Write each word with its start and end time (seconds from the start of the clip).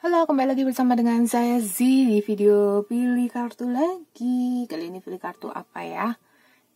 Halo, 0.00 0.24
kembali 0.24 0.56
lagi 0.56 0.64
bersama 0.64 0.96
dengan 0.96 1.28
saya 1.28 1.60
Z 1.60 1.76
di 1.84 2.24
video 2.24 2.80
pilih 2.88 3.28
kartu 3.28 3.68
lagi. 3.68 4.64
Kali 4.64 4.88
ini 4.88 4.96
pilih 4.96 5.20
kartu 5.20 5.52
apa 5.52 5.84
ya? 5.84 6.16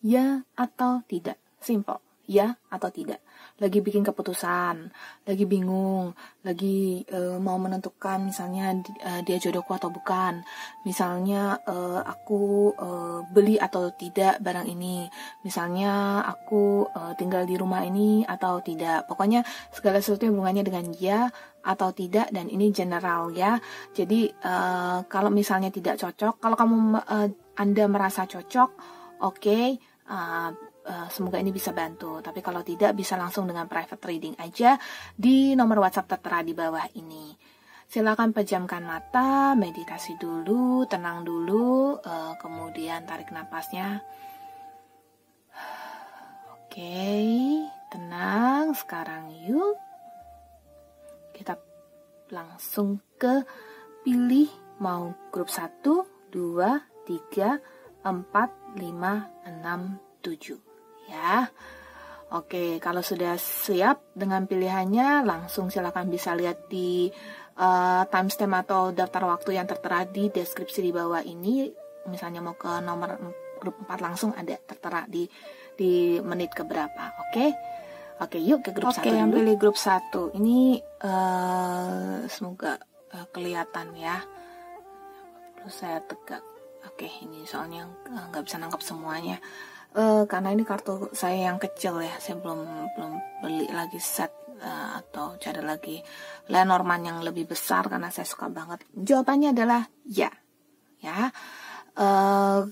Ya 0.04 0.44
atau 0.52 1.00
tidak? 1.08 1.40
Simple. 1.56 2.13
Ya 2.24 2.56
atau 2.72 2.88
tidak? 2.88 3.20
Lagi 3.60 3.84
bikin 3.84 4.00
keputusan, 4.00 4.90
lagi 5.28 5.44
bingung, 5.44 6.16
lagi 6.40 7.04
uh, 7.12 7.36
mau 7.36 7.60
menentukan 7.60 8.24
misalnya 8.24 8.80
uh, 9.04 9.20
dia 9.22 9.36
jodohku 9.36 9.76
atau 9.76 9.92
bukan. 9.92 10.40
Misalnya 10.88 11.60
uh, 11.68 12.00
aku 12.00 12.72
uh, 12.74 13.20
beli 13.28 13.60
atau 13.60 13.92
tidak 13.92 14.40
barang 14.40 14.66
ini. 14.66 15.06
Misalnya 15.44 16.24
aku 16.24 16.88
uh, 16.88 17.12
tinggal 17.14 17.44
di 17.44 17.60
rumah 17.60 17.84
ini 17.84 18.24
atau 18.24 18.64
tidak. 18.64 19.04
Pokoknya 19.04 19.44
segala 19.70 20.00
sesuatu 20.00 20.24
hubungannya 20.26 20.64
dengan 20.64 20.88
ya 20.96 21.28
atau 21.64 21.92
tidak 21.96 22.28
dan 22.32 22.48
ini 22.52 22.72
general 22.72 23.32
ya. 23.32 23.56
Jadi 23.96 24.28
uh, 24.44 25.04
kalau 25.08 25.32
misalnya 25.32 25.72
tidak 25.72 26.00
cocok, 26.00 26.40
kalau 26.40 26.56
kamu 26.56 26.76
uh, 27.00 27.28
Anda 27.56 27.84
merasa 27.88 28.28
cocok, 28.28 28.70
oke, 29.24 29.40
okay, 29.40 29.76
uh, 30.10 30.52
uh, 30.84 31.08
semoga 31.08 31.40
ini 31.40 31.50
bisa 31.50 31.72
bantu. 31.72 32.20
Tapi 32.20 32.44
kalau 32.44 32.60
tidak 32.60 32.92
bisa 32.94 33.16
langsung 33.16 33.48
dengan 33.48 33.66
private 33.66 34.04
reading 34.04 34.36
aja 34.38 34.76
di 35.16 35.56
nomor 35.56 35.80
WhatsApp 35.80 36.16
tertera 36.16 36.44
di 36.44 36.52
bawah 36.52 36.84
ini. 36.96 37.34
Silakan 37.84 38.32
pejamkan 38.32 38.82
mata, 38.82 39.52
meditasi 39.54 40.16
dulu, 40.16 40.88
tenang 40.88 41.22
dulu, 41.22 42.00
uh, 42.00 42.34
kemudian 42.40 43.04
tarik 43.04 43.28
napasnya. 43.30 44.00
Oke, 46.64 46.80
okay, 46.80 47.28
tenang. 47.92 48.72
Sekarang 48.74 49.30
yuk 49.46 49.78
kita 51.36 51.54
langsung 52.32 52.98
ke 53.20 53.44
pilih 54.02 54.48
mau 54.82 55.14
grup 55.30 55.52
1, 55.52 55.84
2, 56.32 56.34
3, 56.34 57.62
4, 58.02 58.10
5, 58.10 58.80
6, 58.80 60.24
7 60.24 60.73
ya. 61.08 61.48
Oke, 62.34 62.82
kalau 62.82 63.04
sudah 63.04 63.38
siap 63.38 64.10
dengan 64.10 64.48
pilihannya 64.50 65.22
langsung 65.22 65.70
silakan 65.70 66.10
bisa 66.10 66.34
lihat 66.34 66.66
di 66.66 67.06
uh, 67.60 68.02
timestamp 68.10 68.66
atau 68.66 68.90
daftar 68.90 69.28
waktu 69.30 69.54
yang 69.54 69.70
tertera 69.70 70.02
di 70.02 70.32
deskripsi 70.32 70.82
di 70.82 70.90
bawah 70.90 71.22
ini. 71.22 71.70
Misalnya 72.10 72.42
mau 72.42 72.58
ke 72.58 72.82
nomor 72.82 73.16
grup 73.62 73.80
4 73.86 74.02
langsung 74.02 74.34
ada 74.34 74.56
tertera 74.58 75.06
di 75.06 75.24
di 75.78 76.18
menit 76.22 76.50
keberapa. 76.54 77.14
Oke. 77.28 77.54
Oke, 78.14 78.38
yuk 78.38 78.62
ke 78.62 78.70
grup 78.70 78.94
Oke, 78.94 79.02
satu 79.02 79.10
yang 79.10 79.30
pilih 79.34 79.56
grup 79.58 79.74
satu. 79.74 80.30
Ini 80.38 80.78
uh, 81.02 82.30
semoga 82.30 82.78
uh, 83.10 83.26
kelihatan 83.34 83.90
ya. 83.98 84.22
Terus 85.58 85.74
saya 85.74 85.98
tegak. 85.98 86.42
Oke, 86.86 87.10
ini 87.26 87.42
soalnya 87.42 87.90
nggak 88.30 88.42
uh, 88.42 88.46
bisa 88.46 88.56
nangkap 88.62 88.82
semuanya. 88.86 89.42
Uh, 89.94 90.26
karena 90.26 90.50
ini 90.50 90.66
kartu 90.66 91.14
saya 91.14 91.50
yang 91.50 91.62
kecil 91.62 92.02
ya. 92.02 92.14
Saya 92.18 92.42
belum 92.42 92.60
belum 92.98 93.12
beli 93.42 93.70
lagi 93.70 94.02
set 94.02 94.34
uh, 94.58 94.98
atau 94.98 95.38
cari 95.38 95.62
lagi 95.62 95.96
Lenormand 96.50 97.02
yang 97.06 97.18
lebih 97.22 97.46
besar 97.46 97.86
karena 97.86 98.10
saya 98.10 98.26
suka 98.26 98.50
banget. 98.50 98.82
Jawabannya 98.90 99.54
adalah 99.54 99.86
ya. 100.02 100.34
Ya. 100.98 101.30
Uh, 101.94 102.66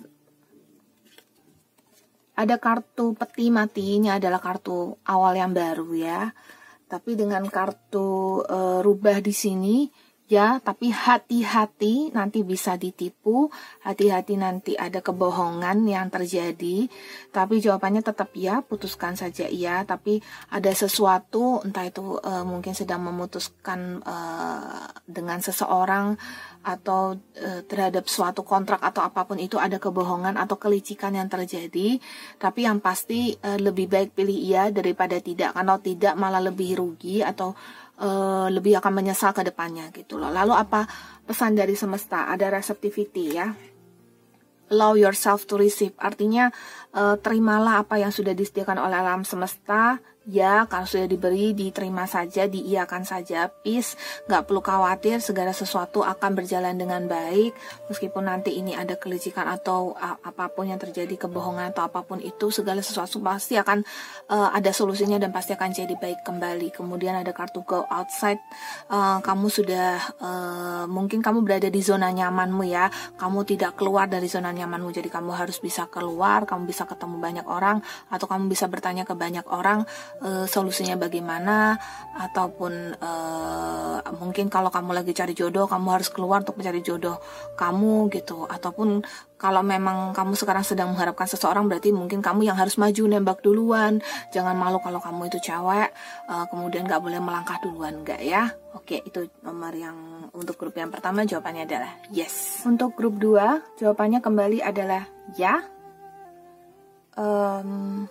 ada 2.32 2.56
kartu 2.56 3.12
peti 3.12 3.52
mati 3.52 4.00
ini 4.00 4.08
adalah 4.08 4.40
kartu 4.40 4.98
awal 5.06 5.36
yang 5.36 5.52
baru 5.52 5.88
ya. 5.94 6.20
Tapi 6.88 7.16
dengan 7.16 7.44
kartu 7.48 8.40
e, 8.44 8.84
rubah 8.84 9.24
di 9.24 9.32
sini 9.32 9.88
ya, 10.30 10.58
tapi 10.64 10.94
hati-hati 10.94 12.14
nanti 12.14 12.40
bisa 12.46 12.78
ditipu, 12.80 13.50
hati-hati 13.84 14.38
nanti 14.40 14.72
ada 14.78 15.04
kebohongan 15.04 15.84
yang 15.84 16.08
terjadi. 16.08 16.86
Tapi 17.34 17.60
jawabannya 17.60 18.00
tetap 18.00 18.32
ya, 18.32 18.64
putuskan 18.64 19.18
saja 19.18 19.46
iya, 19.50 19.84
tapi 19.84 20.24
ada 20.48 20.70
sesuatu 20.72 21.60
entah 21.66 21.84
itu 21.84 22.16
e, 22.22 22.32
mungkin 22.48 22.72
sedang 22.72 23.04
memutuskan 23.04 24.00
e, 24.00 24.16
dengan 25.04 25.38
seseorang 25.44 26.16
atau 26.62 27.18
e, 27.34 27.66
terhadap 27.66 28.06
suatu 28.06 28.46
kontrak 28.46 28.78
atau 28.78 29.02
apa 29.02 29.26
pun 29.26 29.36
itu 29.36 29.58
ada 29.58 29.82
kebohongan 29.82 30.38
atau 30.38 30.56
kelicikan 30.56 31.12
yang 31.12 31.26
terjadi. 31.26 31.98
Tapi 32.38 32.64
yang 32.64 32.78
pasti 32.78 33.34
e, 33.36 33.50
lebih 33.58 33.90
baik 33.90 34.14
pilih 34.16 34.38
iya 34.38 34.70
daripada 34.70 35.18
tidak. 35.18 35.52
Kalau 35.52 35.76
tidak 35.82 36.14
malah 36.16 36.40
lebih 36.40 36.78
rugi 36.78 37.20
atau 37.20 37.52
uh, 38.02 38.48
lebih 38.50 38.82
akan 38.82 38.92
menyesal 38.92 39.30
ke 39.32 39.46
depannya 39.46 39.88
gitu 39.94 40.18
loh. 40.18 40.28
Lalu 40.28 40.52
apa 40.58 40.84
pesan 41.24 41.54
dari 41.54 41.78
semesta? 41.78 42.28
Ada 42.28 42.50
receptivity 42.50 43.24
ya. 43.38 43.48
Allow 44.72 44.98
yourself 44.98 45.46
to 45.46 45.54
receive. 45.60 45.94
Artinya 46.00 46.50
uh, 46.92 47.16
terimalah 47.20 47.86
apa 47.86 48.00
yang 48.02 48.10
sudah 48.10 48.34
disediakan 48.34 48.82
oleh 48.82 48.98
alam 48.98 49.22
semesta 49.22 50.00
Ya, 50.22 50.70
kalau 50.70 50.86
sudah 50.86 51.10
diberi, 51.10 51.50
diterima 51.50 52.06
saja, 52.06 52.46
diiakan 52.46 53.02
saja, 53.02 53.50
peace, 53.50 53.98
nggak 54.30 54.46
perlu 54.46 54.62
khawatir, 54.62 55.18
segala 55.18 55.50
sesuatu 55.50 56.06
akan 56.06 56.38
berjalan 56.38 56.78
dengan 56.78 57.10
baik, 57.10 57.50
meskipun 57.90 58.30
nanti 58.30 58.54
ini 58.54 58.70
ada 58.70 58.94
kelicikan 58.94 59.50
atau 59.50 59.98
apa 59.98 60.46
pun 60.54 60.70
yang 60.70 60.78
terjadi, 60.78 61.26
kebohongan 61.26 61.74
atau 61.74 61.82
apa 61.82 62.06
pun 62.06 62.22
itu, 62.22 62.54
segala 62.54 62.86
sesuatu 62.86 63.18
pasti 63.18 63.58
akan 63.58 63.82
uh, 64.30 64.54
ada 64.54 64.70
solusinya 64.70 65.18
dan 65.18 65.34
pasti 65.34 65.58
akan 65.58 65.74
jadi 65.74 65.98
baik 65.98 66.22
kembali. 66.22 66.70
Kemudian 66.70 67.18
ada 67.18 67.34
kartu 67.34 67.66
go 67.66 67.82
outside, 67.90 68.38
uh, 68.94 69.18
kamu 69.26 69.50
sudah, 69.50 70.06
uh, 70.22 70.84
mungkin 70.86 71.18
kamu 71.18 71.42
berada 71.42 71.66
di 71.66 71.82
zona 71.82 72.14
nyamanmu 72.14 72.62
ya, 72.70 72.94
kamu 73.18 73.42
tidak 73.42 73.74
keluar 73.74 74.06
dari 74.06 74.30
zona 74.30 74.54
nyamanmu, 74.54 74.86
jadi 74.94 75.10
kamu 75.10 75.34
harus 75.34 75.58
bisa 75.58 75.90
keluar, 75.90 76.46
kamu 76.46 76.70
bisa 76.70 76.86
ketemu 76.86 77.18
banyak 77.18 77.46
orang, 77.50 77.82
atau 78.06 78.30
kamu 78.30 78.46
bisa 78.46 78.70
bertanya 78.70 79.02
ke 79.02 79.18
banyak 79.18 79.50
orang, 79.50 79.82
uh, 80.20 80.44
solusinya 80.44 81.00
bagaimana 81.00 81.80
ataupun 82.12 83.00
uh, 83.00 83.98
mungkin 84.20 84.52
kalau 84.52 84.68
kamu 84.68 84.92
lagi 84.92 85.16
cari 85.16 85.32
jodoh 85.32 85.64
kamu 85.64 85.88
harus 85.96 86.12
keluar 86.12 86.44
untuk 86.44 86.60
mencari 86.60 86.84
jodoh 86.84 87.16
kamu 87.56 88.12
gitu. 88.12 88.44
Ataupun 88.44 89.00
kalau 89.40 89.64
memang 89.64 90.14
kamu 90.14 90.36
sekarang 90.38 90.62
sedang 90.62 90.92
mengharapkan 90.92 91.26
seseorang 91.26 91.66
berarti 91.66 91.90
mungkin 91.90 92.20
kamu 92.22 92.46
yang 92.46 92.56
harus 92.60 92.76
maju 92.76 93.02
nembak 93.08 93.40
duluan. 93.40 94.04
Jangan 94.30 94.54
malu 94.54 94.78
kalau 94.84 95.00
kamu 95.00 95.32
itu 95.32 95.38
cewek 95.42 95.90
uh, 96.28 96.44
kemudian 96.52 96.84
nggak 96.84 97.02
boleh 97.02 97.18
melangkah 97.18 97.58
duluan 97.64 98.04
nggak 98.04 98.20
ya? 98.22 98.52
Oke 98.76 99.00
itu 99.02 99.26
nomor 99.42 99.72
yang 99.74 100.28
untuk 100.36 100.56
grup 100.56 100.76
yang 100.76 100.92
pertama 100.92 101.24
jawabannya 101.24 101.64
adalah 101.66 101.92
yes. 102.12 102.62
Untuk 102.68 102.94
grup 102.94 103.16
2 103.18 103.80
jawabannya 103.80 104.20
kembali 104.20 104.58
adalah 104.60 105.08
ya. 105.34 105.60
Um, 107.12 108.08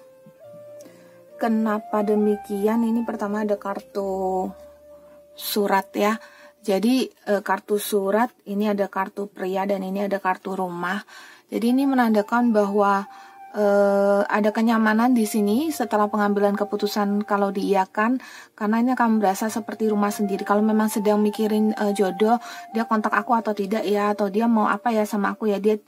Kenapa 1.41 2.05
demikian? 2.05 2.85
Ini 2.85 3.01
pertama 3.01 3.41
ada 3.41 3.57
kartu 3.57 4.45
surat 5.33 5.89
ya. 5.97 6.21
Jadi 6.61 7.09
e, 7.09 7.41
kartu 7.41 7.81
surat 7.81 8.29
ini 8.45 8.69
ada 8.69 8.85
kartu 8.85 9.25
pria 9.25 9.65
dan 9.65 9.81
ini 9.81 10.05
ada 10.05 10.21
kartu 10.21 10.53
rumah. 10.53 11.01
Jadi 11.49 11.73
ini 11.73 11.89
menandakan 11.89 12.53
bahwa 12.53 13.09
uh, 13.55 14.23
ada 14.27 14.49
kenyamanan 14.55 15.11
di 15.11 15.27
sini 15.27 15.71
setelah 15.71 16.07
pengambilan 16.07 16.55
keputusan 16.55 17.23
kalau 17.27 17.51
diiakan 17.51 18.19
karena 18.55 18.75
ini 18.79 18.91
akan 18.95 19.19
berasa 19.19 19.51
seperti 19.51 19.91
rumah 19.91 20.11
sendiri. 20.11 20.47
Kalau 20.47 20.63
memang 20.63 20.87
sedang 20.87 21.19
mikirin 21.19 21.75
uh, 21.75 21.91
jodoh 21.91 22.39
dia 22.71 22.87
kontak 22.87 23.11
aku 23.11 23.35
atau 23.35 23.51
tidak 23.51 23.83
ya 23.83 24.15
atau 24.15 24.31
dia 24.31 24.47
mau 24.47 24.67
apa 24.67 24.91
ya 24.95 25.03
sama 25.03 25.35
aku 25.35 25.51
ya. 25.51 25.59
Dia 25.59 25.79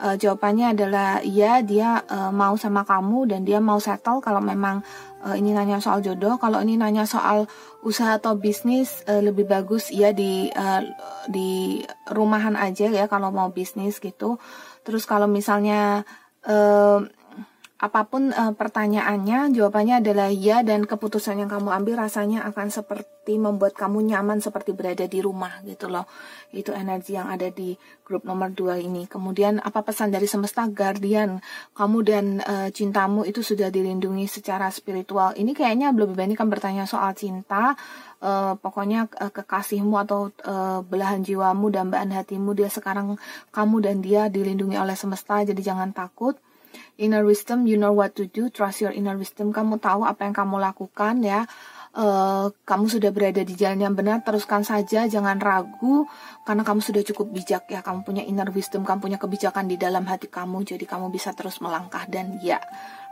uh, 0.00 0.16
jawabannya 0.16 0.72
adalah 0.76 1.20
iya 1.20 1.60
dia 1.60 2.00
uh, 2.08 2.32
mau 2.32 2.56
sama 2.56 2.84
kamu 2.88 3.30
dan 3.30 3.44
dia 3.44 3.60
mau 3.60 3.78
settle 3.80 4.24
kalau 4.24 4.40
memang 4.40 4.80
uh, 5.24 5.36
ini 5.36 5.52
nanya 5.52 5.80
soal 5.80 6.00
jodoh. 6.00 6.40
Kalau 6.40 6.64
ini 6.64 6.80
nanya 6.80 7.04
soal 7.04 7.44
usaha 7.84 8.16
atau 8.16 8.36
bisnis 8.36 9.04
uh, 9.08 9.20
lebih 9.20 9.48
bagus 9.48 9.92
ya 9.92 10.12
di 10.12 10.48
uh, 10.52 10.84
di 11.28 11.80
rumahan 12.08 12.56
aja 12.56 12.88
ya 12.88 13.04
kalau 13.08 13.28
mau 13.32 13.52
bisnis 13.52 14.00
gitu. 14.00 14.40
Terus 14.84 15.04
kalau 15.04 15.28
misalnya 15.28 16.08
uh, 16.48 17.04
apa 17.80 18.04
pun 18.04 18.28
uh, 18.28 18.52
pertanyaannya, 18.52 19.56
jawabannya 19.56 20.04
adalah 20.04 20.28
ya 20.28 20.60
dan 20.60 20.84
keputusan 20.84 21.40
yang 21.40 21.48
kamu 21.48 21.72
ambil 21.72 22.04
rasanya 22.04 22.44
akan 22.52 22.68
seperti 22.68 23.40
membuat 23.40 23.72
kamu 23.72 24.04
nyaman 24.04 24.44
seperti 24.44 24.76
berada 24.76 25.08
di 25.08 25.24
rumah 25.24 25.64
gitu 25.64 25.88
loh. 25.88 26.04
Itu 26.52 26.76
energi 26.76 27.16
yang 27.16 27.32
ada 27.32 27.48
di 27.48 27.72
grup 28.04 28.28
nomor 28.28 28.52
2 28.52 28.84
ini. 28.84 29.08
Kemudian 29.08 29.64
apa 29.64 29.80
pesan 29.80 30.12
dari 30.12 30.28
semesta 30.28 30.68
guardian? 30.68 31.40
Kamu 31.72 31.98
dan 32.04 32.44
uh, 32.44 32.68
cintamu 32.68 33.24
itu 33.24 33.40
sudah 33.40 33.72
dilindungi 33.72 34.28
secara 34.28 34.68
spiritual. 34.68 35.32
Ini 35.32 35.56
kayaknya 35.56 35.96
lebih 35.96 36.12
banyak 36.12 36.36
kan 36.36 36.52
bertanya 36.52 36.84
soal 36.84 37.16
cinta. 37.16 37.80
Uh, 38.20 38.60
pokoknya 38.60 39.08
uh, 39.16 39.32
kekasihmu 39.32 39.96
atau 40.04 40.28
uh, 40.44 40.84
belahan 40.84 41.24
jiwamu 41.24 41.72
dan 41.72 41.88
dambaan 41.88 42.12
hatimu 42.12 42.52
dia 42.52 42.68
sekarang 42.68 43.16
kamu 43.48 43.76
dan 43.80 44.04
dia 44.04 44.28
dilindungi 44.28 44.76
oleh 44.76 44.92
semesta 44.92 45.40
jadi 45.40 45.56
jangan 45.56 45.96
takut 45.96 46.36
inner 47.00 47.24
wisdom, 47.24 47.64
you 47.64 47.80
know 47.80 47.96
what 47.96 48.12
to 48.12 48.28
do, 48.28 48.52
trust 48.52 48.84
your 48.84 48.92
inner 48.92 49.16
wisdom, 49.16 49.50
kamu 49.50 49.80
tahu 49.80 50.04
apa 50.04 50.28
yang 50.28 50.36
kamu 50.36 50.60
lakukan 50.60 51.24
ya. 51.24 51.48
uh, 51.96 52.46
kamu 52.62 52.86
sudah 52.86 53.10
berada 53.10 53.42
di 53.42 53.54
jalan 53.58 53.90
yang 53.90 53.94
benar, 53.96 54.22
teruskan 54.22 54.62
saja, 54.62 55.06
jangan 55.10 55.40
ragu 55.42 56.06
karena 56.46 56.62
kamu 56.62 56.80
sudah 56.82 57.02
cukup 57.02 57.34
bijak 57.34 57.66
ya, 57.70 57.82
kamu 57.82 58.06
punya 58.06 58.22
inner 58.22 58.46
wisdom, 58.52 58.86
kamu 58.86 59.10
punya 59.10 59.18
kebijakan 59.18 59.66
di 59.66 59.74
dalam 59.80 60.06
hati 60.06 60.30
kamu, 60.30 60.62
jadi 60.62 60.84
kamu 60.86 61.10
bisa 61.10 61.34
terus 61.34 61.58
melangkah 61.58 62.06
dan 62.06 62.38
ya 62.38 62.62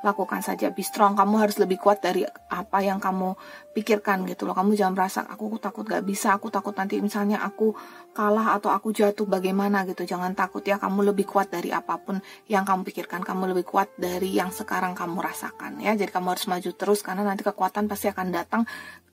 lakukan 0.03 0.41
saja. 0.45 0.71
Be 0.71 0.87
strong. 0.87 1.19
Kamu 1.19 1.43
harus 1.43 1.59
lebih 1.59 1.79
kuat 1.83 1.99
dari 1.99 2.23
apa 2.27 2.79
yang 2.83 3.03
kamu 3.03 3.35
pikirkan 3.75 4.23
gitu 4.31 4.47
loh. 4.47 4.55
Kamu 4.55 4.79
jangan 4.79 4.95
merasa 4.95 5.21
aku 5.27 5.59
takut 5.59 5.83
gak 5.87 6.06
bisa. 6.06 6.39
Aku 6.39 6.50
takut 6.55 6.75
nanti 6.75 7.03
misalnya 7.03 7.43
aku 7.43 7.75
kalah 8.15 8.59
atau 8.59 8.71
aku 8.71 8.95
jatuh. 8.95 9.27
Bagaimana 9.27 9.83
gitu. 9.87 10.06
Jangan 10.06 10.39
takut 10.39 10.62
ya. 10.62 10.79
Kamu 10.79 11.03
lebih 11.03 11.27
kuat 11.27 11.50
dari 11.50 11.75
apa 11.75 11.99
pun 11.99 12.23
yang 12.47 12.62
kamu 12.62 12.87
pikirkan. 12.87 13.27
Kamu 13.27 13.50
lebih 13.50 13.67
kuat 13.67 13.91
dari 13.99 14.31
yang 14.35 14.55
sekarang 14.55 14.95
kamu 14.95 15.19
rasakan 15.19 15.83
ya. 15.83 15.99
Jadi 15.99 16.11
kamu 16.15 16.39
harus 16.39 16.47
maju 16.47 16.71
terus 16.75 17.03
karena 17.03 17.27
nanti 17.27 17.43
kekuatan 17.43 17.91
pasti 17.91 18.06
akan 18.11 18.29
datang. 18.31 18.62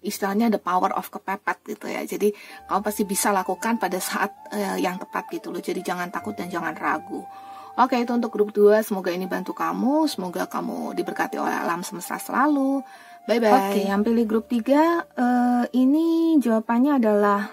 Istilahnya 0.05 0.53
the 0.53 0.61
power 0.61 0.93
of 0.93 1.09
kepepet 1.09 1.65
gitu 1.65 1.89
ya. 1.89 2.05
Jadi 2.05 2.29
kamu 2.69 2.81
pasti 2.85 3.03
bisa 3.09 3.33
lakukan 3.33 3.81
pada 3.81 3.97
saat 3.97 4.29
uh, 4.53 4.77
yang 4.77 5.01
tepat 5.01 5.33
gitu 5.33 5.49
loh. 5.49 5.63
Jadi 5.63 5.81
jangan 5.81 6.13
takut 6.13 6.37
dan 6.37 6.45
jangan 6.45 6.77
ragu 6.77 7.25
Oke, 7.75 7.99
itu 7.99 8.11
untuk 8.15 8.31
grup 8.31 8.55
2. 8.55 8.87
Semoga 8.87 9.11
ini 9.11 9.27
bantu 9.27 9.51
kamu. 9.51 10.07
Semoga 10.07 10.47
kamu 10.47 10.95
diberkati 10.95 11.35
oleh 11.35 11.51
alam 11.51 11.83
semesta 11.83 12.15
selalu. 12.15 12.79
Bye-bye. 13.27 13.51
Oke, 13.51 13.79
yang 13.83 13.99
pilih 13.99 14.23
grup 14.23 14.47
3. 14.47 14.55
Uh, 14.55 14.79
eh, 14.79 15.63
ini 15.83 16.39
jawabannya 16.39 17.03
adalah 17.03 17.51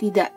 tidak. 0.00 0.32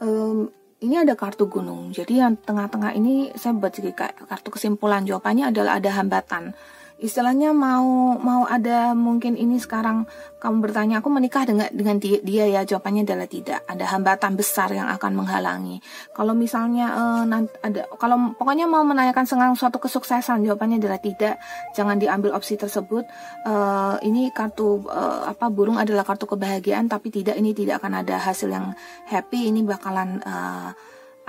Um, 0.00 0.48
ini 0.80 0.96
ada 0.96 1.12
kartu 1.12 1.52
gunung. 1.52 1.92
Jadi 1.92 2.24
yang 2.24 2.40
tengah-tengah 2.40 2.96
ini 2.96 3.28
saya 3.36 3.52
buat 3.52 3.76
kayak 3.76 4.24
kartu 4.24 4.48
kesimpulan. 4.48 5.04
Jawabannya 5.04 5.52
adalah 5.52 5.76
ada 5.76 5.92
hambatan 6.00 6.56
istilahnya 7.00 7.56
mau 7.56 8.16
mau 8.20 8.44
ada 8.44 8.92
mungkin 8.92 9.34
ini 9.34 9.56
sekarang 9.56 10.04
kamu 10.40 10.56
bertanya 10.64 11.04
aku 11.04 11.12
menikah 11.12 11.44
dengan 11.44 11.68
dengan 11.68 12.00
dia, 12.00 12.44
ya? 12.48 12.64
Jawabannya 12.64 13.04
adalah 13.04 13.28
tidak. 13.28 13.60
Ada 13.68 13.84
hambatan 13.92 14.40
besar 14.40 14.72
yang 14.72 14.88
akan 14.88 15.12
menghalangi. 15.12 15.84
Kalau 16.16 16.32
misalnya 16.32 16.96
uh, 16.96 17.24
nanti 17.28 17.52
ada 17.60 17.84
kalau 18.00 18.32
pokoknya 18.36 18.64
mau 18.64 18.80
menanyakan 18.80 19.28
tentang 19.28 19.52
suatu 19.52 19.76
kesuksesan 19.76 20.40
jawabannya 20.44 20.80
adalah 20.80 20.96
tidak. 20.96 21.36
Jangan 21.76 22.00
diambil 22.00 22.32
opsi 22.32 22.56
tersebut. 22.56 23.04
Uh, 23.44 24.00
ini 24.00 24.32
kartu 24.32 24.80
uh, 24.88 25.28
apa 25.28 25.52
burung 25.52 25.76
adalah 25.76 26.08
kartu 26.08 26.24
kebahagiaan 26.24 26.88
tapi 26.88 27.12
tidak 27.12 27.36
ini 27.36 27.52
tidak 27.52 27.84
akan 27.84 28.00
ada 28.00 28.16
hasil 28.16 28.48
yang 28.48 28.72
happy. 29.12 29.52
Ini 29.52 29.60
bakalan 29.64 30.24
uh, 30.24 30.72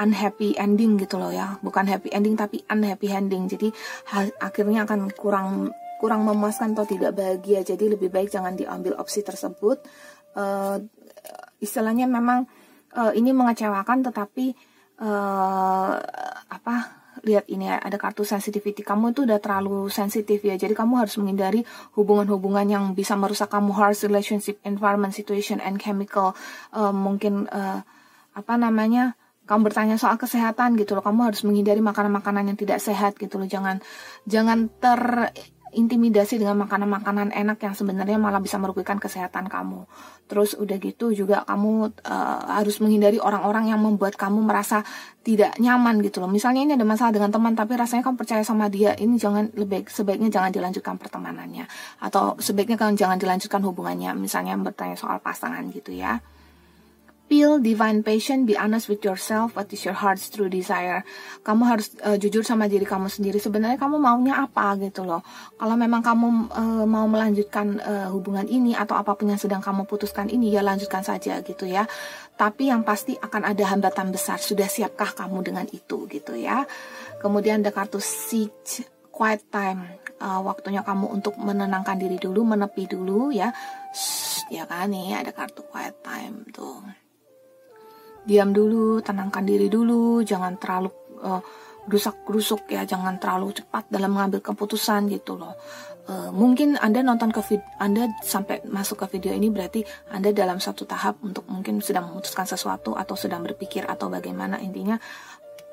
unhappy 0.02 0.58
ending 0.58 0.98
gitu 0.98 1.22
loh 1.22 1.30
ya. 1.30 1.62
Bukan 1.62 1.86
happy 1.86 2.10
ending 2.10 2.34
tapi 2.34 2.66
unhappy 2.66 3.14
ending. 3.14 3.46
Jadi 3.46 3.70
akhirnya 4.42 4.90
akan 4.90 5.14
kurang 5.14 5.70
kurang 6.02 6.26
memuaskan 6.26 6.74
atau 6.74 6.90
tidak 6.90 7.14
bahagia. 7.14 7.62
Jadi 7.62 7.94
lebih 7.94 8.10
baik 8.10 8.34
jangan 8.34 8.58
diambil 8.58 8.98
opsi 8.98 9.22
tersebut. 9.22 9.86
Uh, 10.34 10.82
istilahnya 11.62 12.10
memang 12.10 12.50
uh, 12.98 13.14
ini 13.14 13.30
mengecewakan 13.30 14.02
tetapi 14.02 14.58
uh, 14.98 15.94
apa 16.50 16.76
lihat 17.22 17.46
ini 17.54 17.70
ya 17.70 17.78
ada 17.78 18.02
kartu 18.02 18.26
sensitivity 18.26 18.82
kamu 18.82 19.14
itu 19.14 19.30
udah 19.30 19.38
terlalu 19.38 19.94
sensitif 19.94 20.42
ya. 20.42 20.58
Jadi 20.58 20.74
kamu 20.74 21.06
harus 21.06 21.22
menghindari 21.22 21.62
hubungan-hubungan 21.94 22.66
yang 22.66 22.84
bisa 22.98 23.14
merusak 23.14 23.54
kamu. 23.54 23.70
Harsh 23.78 24.02
relationship 24.10 24.58
environment 24.66 25.14
situation 25.14 25.62
and 25.62 25.78
chemical. 25.78 26.34
Uh, 26.74 26.90
mungkin 26.90 27.46
uh, 27.54 27.86
apa 28.34 28.54
namanya 28.58 29.14
kamu 29.52 29.68
bertanya 29.68 30.00
soal 30.00 30.16
kesehatan 30.16 30.80
gitu 30.80 30.96
loh. 30.96 31.04
Kamu 31.04 31.28
harus 31.28 31.44
menghindari 31.44 31.84
makanan-makanan 31.84 32.48
yang 32.48 32.56
tidak 32.56 32.80
sehat 32.80 33.20
gitu 33.20 33.36
loh. 33.36 33.44
Jangan 33.44 33.84
jangan 34.24 34.72
terintimidasi 34.80 36.40
dengan 36.40 36.56
makanan-makanan 36.64 37.36
enak 37.36 37.60
yang 37.60 37.76
sebenarnya 37.76 38.16
malah 38.16 38.40
bisa 38.40 38.56
merugikan 38.56 38.96
kesehatan 38.96 39.52
kamu. 39.52 39.84
Terus 40.32 40.56
udah 40.56 40.80
gitu 40.80 41.12
juga 41.12 41.44
kamu 41.44 42.00
uh, 42.08 42.40
harus 42.64 42.80
menghindari 42.80 43.20
orang-orang 43.20 43.76
yang 43.76 43.84
membuat 43.84 44.16
kamu 44.16 44.40
merasa 44.40 44.88
tidak 45.20 45.60
nyaman 45.60 46.00
gitu 46.00 46.24
loh. 46.24 46.32
Misalnya 46.32 46.64
ini 46.64 46.74
ada 46.80 46.88
masalah 46.88 47.12
dengan 47.12 47.36
teman 47.36 47.52
tapi 47.52 47.76
rasanya 47.76 48.08
kamu 48.08 48.16
percaya 48.16 48.48
sama 48.48 48.72
dia 48.72 48.96
ini 48.96 49.20
jangan 49.20 49.52
lebih 49.52 49.92
sebaiknya 49.92 50.32
jangan 50.32 50.56
dilanjutkan 50.56 50.96
pertemanannya. 50.96 51.68
Atau 52.00 52.40
sebaiknya 52.40 52.80
kamu 52.80 52.96
jangan 52.96 53.20
dilanjutkan 53.20 53.60
hubungannya. 53.68 54.16
Misalnya 54.16 54.56
bertanya 54.56 54.96
soal 54.96 55.20
pasangan 55.20 55.68
gitu 55.76 55.92
ya 55.92 56.24
Feel 57.32 57.64
divine 57.64 58.04
passion, 58.04 58.44
be 58.44 58.60
honest 58.60 58.92
with 58.92 59.08
yourself, 59.08 59.56
what 59.56 59.72
is 59.72 59.88
your 59.88 59.96
heart's 59.96 60.28
true 60.28 60.52
desire. 60.52 61.08
Kamu 61.48 61.64
harus 61.64 61.96
uh, 62.04 62.20
jujur 62.20 62.44
sama 62.44 62.68
diri 62.68 62.84
kamu 62.84 63.08
sendiri. 63.08 63.40
Sebenarnya 63.40 63.80
kamu 63.80 64.04
maunya 64.04 64.36
apa 64.36 64.76
gitu 64.76 65.08
loh. 65.08 65.24
Kalau 65.56 65.80
memang 65.80 66.04
kamu 66.04 66.28
uh, 66.52 66.84
mau 66.84 67.08
melanjutkan 67.08 67.80
uh, 67.80 68.12
hubungan 68.12 68.44
ini 68.52 68.76
atau 68.76 69.00
apa 69.00 69.16
pun 69.16 69.32
yang 69.32 69.40
sedang 69.40 69.64
kamu 69.64 69.88
putuskan 69.88 70.28
ini, 70.28 70.52
ya 70.52 70.60
lanjutkan 70.60 71.08
saja 71.08 71.40
gitu 71.40 71.64
ya. 71.64 71.88
Tapi 72.36 72.68
yang 72.68 72.84
pasti 72.84 73.16
akan 73.16 73.48
ada 73.48 73.64
hambatan 73.64 74.12
besar. 74.12 74.36
Sudah 74.44 74.68
siapkah 74.68 75.16
kamu 75.16 75.40
dengan 75.40 75.64
itu 75.72 76.12
gitu 76.12 76.36
ya. 76.36 76.68
Kemudian 77.24 77.64
ada 77.64 77.72
kartu 77.72 78.04
seek 78.04 78.52
quiet 79.08 79.48
time. 79.48 80.04
Uh, 80.20 80.44
waktunya 80.44 80.84
kamu 80.84 81.08
untuk 81.08 81.40
menenangkan 81.40 81.96
diri 81.96 82.20
dulu, 82.20 82.44
menepi 82.44 82.92
dulu 82.92 83.32
ya. 83.32 83.56
Shh, 83.96 84.52
ya 84.52 84.68
kan 84.68 84.92
nih 84.92 85.16
ada 85.16 85.32
kartu 85.32 85.64
quiet 85.64 85.96
time 86.04 86.44
tuh 86.52 87.01
diam 88.26 88.54
dulu, 88.54 89.02
tenangkan 89.02 89.44
diri 89.46 89.68
dulu, 89.68 90.22
jangan 90.22 90.58
terlalu 90.62 90.90
uh, 91.22 91.42
rusak-rusuk 91.90 92.70
ya, 92.70 92.86
jangan 92.86 93.18
terlalu 93.18 93.58
cepat 93.58 93.90
dalam 93.90 94.14
mengambil 94.14 94.42
keputusan 94.42 95.10
gitu 95.10 95.38
loh. 95.38 95.58
Uh, 96.10 96.34
mungkin 96.34 96.82
Anda 96.82 97.06
nonton 97.06 97.30
ke 97.30 97.42
video, 97.46 97.68
Anda 97.78 98.10
sampai 98.26 98.66
masuk 98.66 99.06
ke 99.06 99.18
video 99.18 99.38
ini 99.38 99.54
berarti 99.54 99.86
Anda 100.10 100.34
dalam 100.34 100.58
satu 100.58 100.86
tahap 100.86 101.22
untuk 101.22 101.46
mungkin 101.46 101.78
sedang 101.82 102.10
memutuskan 102.10 102.50
sesuatu 102.50 102.98
atau 102.98 103.14
sedang 103.14 103.46
berpikir 103.46 103.86
atau 103.86 104.10
bagaimana 104.10 104.58
intinya 104.62 104.98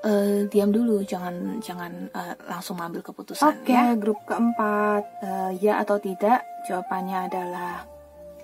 uh, 0.04 0.44
diam 0.46 0.70
dulu, 0.70 1.00
jangan 1.04 1.58
jangan 1.64 2.12
uh, 2.12 2.34
langsung 2.48 2.76
mengambil 2.78 3.02
keputusan. 3.08 3.44
Oke, 3.44 3.72
okay, 3.72 3.76
ya. 3.76 3.96
grup 3.96 4.20
keempat 4.28 5.04
uh, 5.24 5.50
ya 5.58 5.80
atau 5.80 5.96
tidak? 5.96 6.44
Jawabannya 6.68 7.18
adalah 7.32 7.72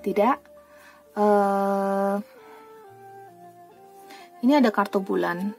tidak. 0.00 0.41
Uh, 1.15 2.19
ini 4.44 4.61
ada 4.61 4.69
kartu 4.69 5.00
bulan, 5.00 5.56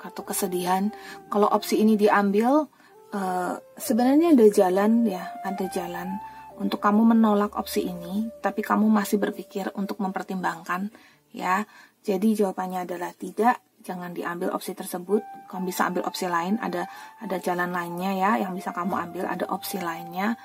kartu 0.00 0.24
kesedihan. 0.24 0.88
Kalau 1.28 1.52
opsi 1.52 1.84
ini 1.84 2.00
diambil, 2.00 2.64
uh, 3.12 3.54
sebenarnya 3.76 4.32
ada 4.32 4.46
jalan 4.48 5.04
ya, 5.04 5.36
ada 5.44 5.68
jalan 5.68 6.16
untuk 6.56 6.80
kamu 6.80 7.12
menolak 7.12 7.52
opsi 7.60 7.84
ini, 7.84 8.32
tapi 8.40 8.64
kamu 8.64 8.88
masih 8.88 9.20
berpikir 9.20 9.68
untuk 9.76 10.00
mempertimbangkan 10.00 10.88
ya. 11.36 11.68
Jadi 12.00 12.38
jawabannya 12.38 12.88
adalah 12.88 13.12
tidak, 13.12 13.60
jangan 13.84 14.14
diambil 14.16 14.54
opsi 14.56 14.72
tersebut. 14.72 15.20
Kamu 15.50 15.68
bisa 15.68 15.90
ambil 15.90 16.08
opsi 16.08 16.24
lain, 16.30 16.56
ada 16.62 16.88
ada 17.20 17.36
jalan 17.36 17.68
lainnya 17.74 18.16
ya 18.16 18.30
yang 18.40 18.56
bisa 18.56 18.72
kamu 18.72 18.96
ambil, 18.96 19.28
ada 19.28 19.44
opsi 19.52 19.76
lainnya. 19.82 20.40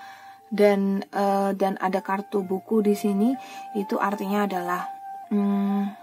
Dan 0.51 0.99
uh, 1.15 1.55
dan 1.55 1.79
ada 1.79 2.03
kartu 2.03 2.43
buku 2.43 2.83
di 2.83 2.91
sini 2.91 3.31
itu 3.79 3.95
artinya 3.95 4.43
adalah 4.43 4.83
hmm, 5.31 6.00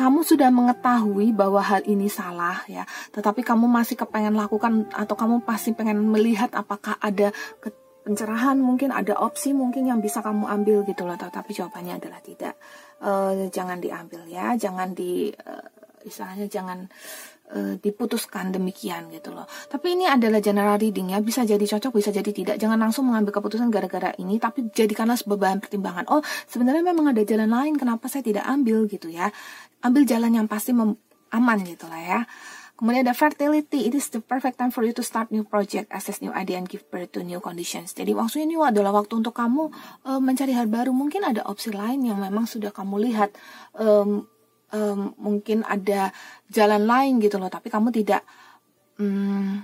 kamu 0.00 0.24
sudah 0.24 0.48
mengetahui 0.48 1.36
bahwa 1.36 1.60
hal 1.60 1.84
ini 1.84 2.08
salah 2.08 2.64
ya, 2.64 2.88
tetapi 3.12 3.44
kamu 3.44 3.68
masih 3.68 4.00
kepengen 4.00 4.32
lakukan 4.32 4.88
atau 4.96 5.12
kamu 5.12 5.44
pasti 5.44 5.76
pengen 5.76 6.00
melihat 6.08 6.48
apakah 6.56 6.96
ada 7.04 7.36
pencerahan 8.00 8.56
mungkin 8.56 8.96
ada 8.96 9.12
opsi 9.20 9.52
mungkin 9.52 9.84
yang 9.84 10.00
bisa 10.00 10.24
kamu 10.24 10.48
ambil 10.48 10.88
gitu 10.88 11.04
loh, 11.04 11.20
tetapi 11.20 11.52
jawabannya 11.52 12.00
adalah 12.00 12.24
tidak. 12.24 12.56
Uh, 12.96 13.52
jangan 13.52 13.76
diambil 13.76 14.24
ya, 14.24 14.56
jangan 14.56 14.96
di 14.96 15.28
uh, 15.28 15.68
istilahnya 16.00 16.48
jangan 16.48 16.88
uh, 17.54 17.74
diputuskan 17.78 18.54
demikian 18.54 19.10
gitu 19.10 19.34
loh. 19.34 19.46
Tapi 19.68 19.98
ini 19.98 20.06
adalah 20.06 20.38
general 20.38 20.78
reading 20.78 21.12
ya, 21.14 21.18
bisa 21.20 21.42
jadi 21.42 21.62
cocok, 21.62 21.92
bisa 21.94 22.10
jadi 22.14 22.30
tidak. 22.30 22.56
Jangan 22.56 22.78
langsung 22.78 23.10
mengambil 23.10 23.34
keputusan 23.36 23.68
gara-gara 23.68 24.14
ini, 24.18 24.38
tapi 24.38 24.70
jadikanlah 24.70 25.18
sebuah 25.18 25.38
bahan 25.38 25.58
pertimbangan. 25.58 26.04
Oh, 26.10 26.22
sebenarnya 26.46 26.82
memang 26.86 27.10
ada 27.10 27.22
jalan 27.26 27.50
lain, 27.50 27.74
kenapa 27.76 28.06
saya 28.06 28.22
tidak 28.22 28.46
ambil 28.46 28.86
gitu 28.86 29.10
ya? 29.10 29.30
Ambil 29.82 30.06
jalan 30.06 30.34
yang 30.34 30.46
pasti 30.46 30.70
aman 31.30 31.58
gitu 31.66 31.86
lah 31.86 32.02
ya. 32.02 32.20
Kemudian 32.80 33.04
ada 33.04 33.12
fertility, 33.12 33.92
it 33.92 33.92
is 33.92 34.08
the 34.08 34.24
perfect 34.24 34.56
time 34.56 34.72
for 34.72 34.80
you 34.80 34.96
to 34.96 35.04
start 35.04 35.28
new 35.28 35.44
project, 35.44 35.92
access 35.92 36.24
new 36.24 36.32
idea, 36.32 36.56
and 36.56 36.64
give 36.64 36.80
birth 36.88 37.12
to 37.12 37.20
new 37.20 37.36
conditions. 37.36 37.92
Jadi 37.92 38.16
maksudnya 38.16 38.48
ini 38.48 38.56
adalah 38.56 38.96
waktu 38.96 39.20
untuk 39.20 39.36
kamu 39.36 39.68
uh, 40.08 40.16
mencari 40.16 40.56
hal 40.56 40.64
baru. 40.64 40.88
Mungkin 40.88 41.20
ada 41.28 41.44
opsi 41.44 41.76
lain 41.76 42.08
yang 42.08 42.16
memang 42.24 42.48
sudah 42.48 42.72
kamu 42.72 43.04
lihat. 43.04 43.36
Um, 43.76 44.24
um, 44.74 45.14
mungkin 45.18 45.62
ada 45.66 46.10
jalan 46.50 46.86
lain 46.86 47.22
gitu 47.22 47.38
loh 47.38 47.50
tapi 47.50 47.70
kamu 47.70 47.94
tidak 47.94 48.22
um, 48.98 49.62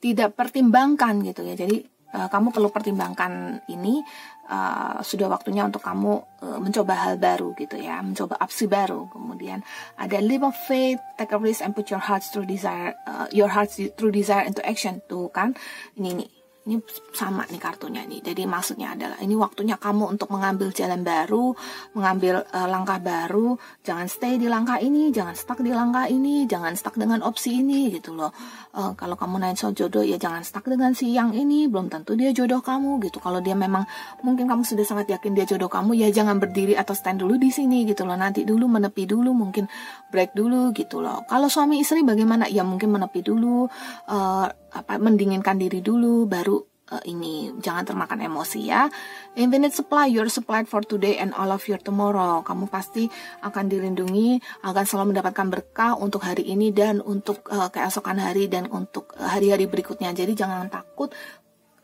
tidak 0.00 0.32
pertimbangkan 0.32 1.20
gitu 1.20 1.44
ya. 1.44 1.54
Jadi 1.54 1.84
uh, 2.16 2.28
kamu 2.32 2.50
perlu 2.50 2.72
pertimbangkan 2.72 3.62
ini 3.68 4.00
uh, 4.48 4.98
sudah 5.04 5.28
waktunya 5.28 5.68
untuk 5.68 5.84
kamu 5.84 6.12
uh, 6.40 6.58
mencoba 6.58 6.96
hal 6.96 7.14
baru 7.20 7.52
gitu 7.54 7.76
ya 7.76 8.00
mencoba 8.00 8.40
opsi 8.40 8.64
baru. 8.64 9.12
Kemudian 9.12 9.60
ada 10.00 10.18
leap 10.18 10.42
of 10.42 10.56
faith 10.56 10.98
take 11.20 11.36
a 11.36 11.38
risk 11.38 11.60
and 11.60 11.76
put 11.76 11.92
your 11.92 12.00
heart 12.00 12.24
through 12.24 12.48
desire 12.48 12.96
uh, 13.04 13.28
your 13.30 13.52
heart 13.52 13.70
through 13.70 14.12
desire 14.12 14.48
into 14.48 14.64
action. 14.64 15.04
Tuh 15.04 15.28
kan 15.28 15.52
ini 16.00 16.24
nih 16.24 16.39
ini 16.68 16.76
sama 17.16 17.48
nih 17.48 17.56
kartunya 17.56 18.04
nih. 18.04 18.20
Jadi 18.20 18.44
maksudnya 18.44 18.92
adalah 18.92 19.16
ini 19.24 19.32
waktunya 19.32 19.80
kamu 19.80 20.12
untuk 20.12 20.28
mengambil 20.28 20.68
jalan 20.76 21.00
baru, 21.00 21.56
mengambil 21.96 22.44
uh, 22.52 22.68
langkah 22.68 23.00
baru. 23.00 23.56
Jangan 23.80 24.06
stay 24.12 24.36
di 24.36 24.44
langkah 24.44 24.76
ini, 24.76 25.08
jangan 25.08 25.32
stuck 25.32 25.64
di 25.64 25.72
langkah 25.72 26.04
ini, 26.04 26.44
jangan 26.44 26.76
stuck 26.76 27.00
dengan 27.00 27.24
opsi 27.24 27.64
ini 27.64 27.88
gitu 27.88 28.12
loh. 28.12 28.28
Uh, 28.76 28.92
kalau 28.92 29.16
kamu 29.16 29.40
naik 29.40 29.56
soal 29.56 29.72
jodoh 29.72 30.04
ya 30.04 30.20
jangan 30.20 30.44
stuck 30.44 30.68
dengan 30.68 30.92
si 30.92 31.16
yang 31.16 31.32
ini, 31.32 31.64
belum 31.64 31.88
tentu 31.88 32.12
dia 32.12 32.28
jodoh 32.36 32.60
kamu 32.60 33.00
gitu. 33.08 33.24
Kalau 33.24 33.40
dia 33.40 33.56
memang 33.56 33.88
mungkin 34.20 34.44
kamu 34.44 34.60
sudah 34.60 34.84
sangat 34.84 35.08
yakin 35.16 35.32
dia 35.32 35.48
jodoh 35.48 35.72
kamu 35.72 35.96
ya 35.96 36.12
jangan 36.12 36.36
berdiri 36.36 36.76
atau 36.76 36.92
stand 36.92 37.24
dulu 37.24 37.40
di 37.40 37.48
sini 37.48 37.88
gitu 37.88 38.04
loh. 38.04 38.20
Nanti 38.20 38.44
dulu 38.44 38.68
menepi 38.68 39.08
dulu, 39.08 39.32
mungkin 39.32 39.64
break 40.12 40.36
dulu 40.36 40.76
gitu 40.76 41.00
loh. 41.00 41.24
Kalau 41.24 41.48
suami 41.48 41.80
istri 41.80 42.04
bagaimana? 42.04 42.52
Ya 42.52 42.68
mungkin 42.68 42.92
menepi 42.92 43.24
dulu. 43.24 43.64
Uh, 44.04 44.46
apa 44.70 45.02
mendinginkan 45.02 45.58
diri 45.58 45.82
dulu 45.82 46.30
baru 46.30 46.59
uh, 46.90 47.02
ini 47.06 47.54
jangan 47.62 47.86
termakan 47.86 48.20
emosi 48.20 48.60
ya. 48.68 48.90
Infinite 49.38 49.72
supply, 49.72 50.10
you're 50.10 50.28
supplied 50.28 50.66
for 50.66 50.82
today 50.82 51.16
and 51.16 51.32
all 51.38 51.48
of 51.54 51.62
your 51.70 51.78
tomorrow. 51.80 52.42
Kamu 52.42 52.66
pasti 52.66 53.06
akan 53.46 53.70
dilindungi, 53.70 54.42
akan 54.66 54.84
selalu 54.84 55.16
mendapatkan 55.16 55.46
berkah 55.48 55.92
untuk 55.96 56.26
hari 56.26 56.50
ini 56.50 56.74
dan 56.74 56.98
untuk 57.00 57.46
uh, 57.48 57.70
keesokan 57.70 58.18
hari 58.18 58.50
dan 58.50 58.66
untuk 58.68 59.14
eh, 59.16 59.26
hari-hari 59.26 59.70
berikutnya. 59.70 60.10
Jadi 60.12 60.34
jangan 60.34 60.66
takut. 60.68 61.14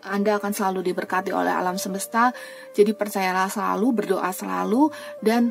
Anda 0.07 0.39
akan 0.39 0.55
selalu 0.55 0.93
diberkati 0.93 1.35
oleh 1.35 1.51
alam 1.51 1.81
semesta. 1.83 2.31
Jadi 2.71 2.95
percayalah 2.95 3.51
selalu, 3.51 4.05
berdoa 4.05 4.31
selalu 4.31 4.95
dan 5.19 5.51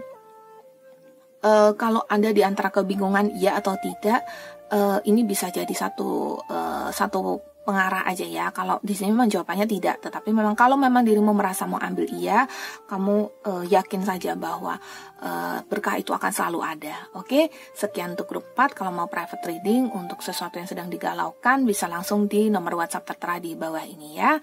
uh, 1.43 1.75
kalau 1.75 2.07
Anda 2.07 2.31
di 2.31 2.39
antara 2.39 2.71
kebingungan 2.71 3.35
iya 3.35 3.59
atau 3.59 3.75
tidak, 3.75 4.23
uh, 4.71 5.03
ini 5.03 5.27
bisa 5.27 5.51
jadi 5.51 5.71
satu 5.71 6.39
uh, 6.39 6.87
satu 6.89 7.54
pengarah 7.65 8.05
aja 8.05 8.23
ya. 8.23 8.53
Kalau 8.53 8.77
di 8.85 8.93
sini 8.93 9.11
memang 9.11 9.27
jawabannya 9.27 9.65
tidak, 9.65 10.05
tetapi 10.05 10.29
memang 10.29 10.53
kalau 10.53 10.77
memang 10.77 11.01
dirimu 11.01 11.33
merasa 11.33 11.65
mau 11.65 11.81
ambil 11.81 12.05
iya, 12.13 12.45
kamu 12.85 13.15
uh, 13.43 13.65
yakin 13.65 14.05
saja 14.05 14.37
bahwa 14.37 14.77
uh, 15.25 15.59
berkah 15.65 15.97
itu 15.97 16.13
akan 16.13 16.31
selalu 16.31 16.59
ada. 16.61 16.95
Oke, 17.17 17.49
sekian 17.73 18.13
untuk 18.13 18.29
grup 18.29 18.45
4. 18.53 18.77
Kalau 18.77 18.93
mau 18.93 19.09
private 19.09 19.43
reading 19.49 19.89
untuk 19.89 20.21
sesuatu 20.21 20.61
yang 20.61 20.69
sedang 20.69 20.87
digalaukan 20.87 21.65
bisa 21.65 21.89
langsung 21.89 22.29
di 22.29 22.53
nomor 22.53 22.77
WhatsApp 22.77 23.09
tertera 23.09 23.41
di 23.41 23.57
bawah 23.57 23.83
ini 23.83 24.21
ya. 24.21 24.37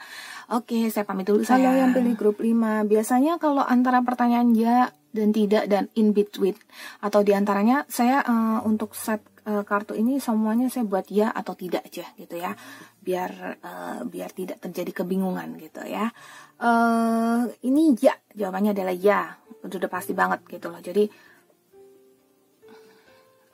Oke, 0.52 0.90
saya 0.90 1.06
pamit 1.06 1.30
dulu 1.30 1.46
saya. 1.46 1.62
Kalau 1.62 1.78
yang 1.78 1.94
pilih 1.94 2.18
grup 2.18 2.42
5, 2.42 2.90
biasanya 2.90 3.38
kalau 3.38 3.62
antara 3.62 4.02
pertanyaan 4.02 4.50
ya 4.52 4.90
dan 5.12 5.30
tidak 5.30 5.68
dan 5.68 5.92
in 5.94 6.16
between 6.16 6.56
atau 7.04 7.20
di 7.20 7.36
antaranya 7.36 7.84
saya 7.86 8.24
uh, 8.24 8.64
untuk 8.64 8.96
set 8.96 9.20
uh, 9.48 9.62
kartu 9.66 9.94
ini 9.98 10.18
semuanya 10.18 10.70
saya 10.70 10.86
buat 10.86 11.06
ya 11.10 11.30
atau 11.30 11.54
tidak 11.56 11.86
aja 11.88 12.06
gitu 12.18 12.36
ya 12.38 12.54
biar 13.02 13.58
uh, 13.58 14.00
biar 14.06 14.30
tidak 14.30 14.62
terjadi 14.62 15.02
kebingungan 15.02 15.58
gitu 15.58 15.82
ya. 15.82 16.14
Uh, 16.62 17.50
ini 17.66 17.98
ya, 17.98 18.14
jawabannya 18.38 18.70
adalah 18.70 18.94
ya, 18.94 19.34
sudah 19.66 19.90
pasti 19.90 20.14
banget 20.14 20.46
gitu 20.46 20.70
loh. 20.70 20.78
Jadi 20.78 21.10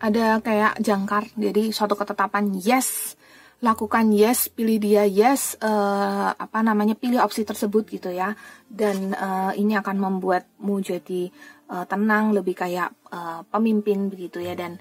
ada 0.04 0.38
kayak 0.44 0.76
jangkar, 0.84 1.32
jadi 1.32 1.72
suatu 1.72 1.96
ketetapan 1.96 2.52
yes, 2.60 3.16
lakukan 3.64 4.12
yes, 4.12 4.52
pilih 4.52 4.76
dia 4.76 5.08
yes, 5.08 5.56
uh, 5.64 6.36
apa 6.36 6.60
namanya 6.60 6.92
pilih 6.94 7.24
opsi 7.24 7.48
tersebut 7.48 7.88
gitu 7.88 8.12
ya. 8.12 8.36
Dan 8.68 9.16
uh, 9.16 9.56
ini 9.56 9.72
akan 9.80 9.96
membuatmu 9.96 10.76
jadi 10.84 11.32
tenang, 11.68 12.32
lebih 12.32 12.56
kayak 12.56 12.96
uh, 13.12 13.44
pemimpin 13.52 14.08
begitu 14.08 14.40
ya 14.40 14.56
dan 14.56 14.80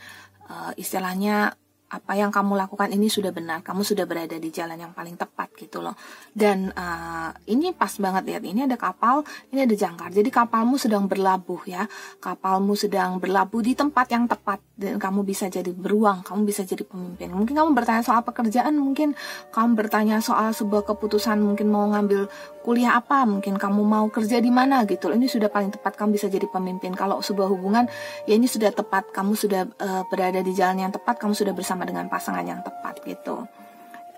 uh, 0.50 0.72
istilahnya 0.76 1.56
apa 1.88 2.20
yang 2.20 2.32
kamu 2.32 2.60
lakukan 2.60 2.92
ini 2.92 3.08
sudah 3.08 3.32
benar, 3.32 3.64
kamu 3.64 3.80
sudah 3.84 4.04
berada 4.04 4.36
di 4.36 4.52
jalan 4.52 4.76
yang 4.76 4.92
paling 4.92 5.16
tepat 5.16 5.56
gitu 5.56 5.80
loh. 5.80 5.96
Dan 6.36 6.72
uh, 6.76 7.32
ini 7.48 7.72
pas 7.72 7.92
banget 7.96 8.24
lihat, 8.28 8.44
ini 8.44 8.68
ada 8.68 8.76
kapal, 8.76 9.24
ini 9.56 9.64
ada 9.64 9.76
jangkar. 9.76 10.12
Jadi 10.12 10.28
kapalmu 10.28 10.76
sedang 10.76 11.08
berlabuh 11.08 11.64
ya, 11.64 11.88
kapalmu 12.20 12.76
sedang 12.76 13.24
berlabuh 13.24 13.64
di 13.64 13.72
tempat 13.72 14.08
yang 14.12 14.28
tepat 14.28 14.60
dan 14.76 15.00
kamu 15.00 15.24
bisa 15.24 15.48
jadi 15.48 15.72
beruang, 15.72 16.28
kamu 16.28 16.44
bisa 16.44 16.68
jadi 16.68 16.84
pemimpin. 16.84 17.32
Mungkin 17.32 17.56
kamu 17.56 17.72
bertanya 17.72 18.04
soal 18.04 18.22
pekerjaan, 18.24 18.76
mungkin 18.76 19.16
kamu 19.56 19.80
bertanya 19.80 20.20
soal 20.20 20.52
sebuah 20.52 20.84
keputusan, 20.86 21.40
mungkin 21.40 21.72
mau 21.72 21.88
ngambil 21.88 22.28
kuliah 22.68 23.00
apa, 23.00 23.24
mungkin 23.24 23.56
kamu 23.56 23.82
mau 23.88 24.12
kerja 24.12 24.44
di 24.44 24.52
mana 24.52 24.84
gitu. 24.84 25.08
Ini 25.08 25.24
sudah 25.30 25.48
paling 25.48 25.72
tepat 25.72 25.96
kamu 25.96 26.20
bisa 26.20 26.28
jadi 26.28 26.52
pemimpin. 26.52 26.92
Kalau 26.94 27.24
sebuah 27.24 27.48
hubungan, 27.48 27.88
ya 28.28 28.36
ini 28.36 28.44
sudah 28.44 28.76
tepat, 28.76 29.10
kamu 29.16 29.34
sudah 29.40 29.62
uh, 29.80 30.04
berada 30.12 30.44
di 30.44 30.52
jalan 30.52 30.84
yang 30.84 30.92
tepat, 30.92 31.16
kamu 31.16 31.32
sudah 31.32 31.54
bersama 31.56 31.77
bersama 31.78 31.94
dengan 31.94 32.10
pasangan 32.10 32.42
yang 32.42 32.66
tepat 32.66 32.98
gitu. 33.06 33.46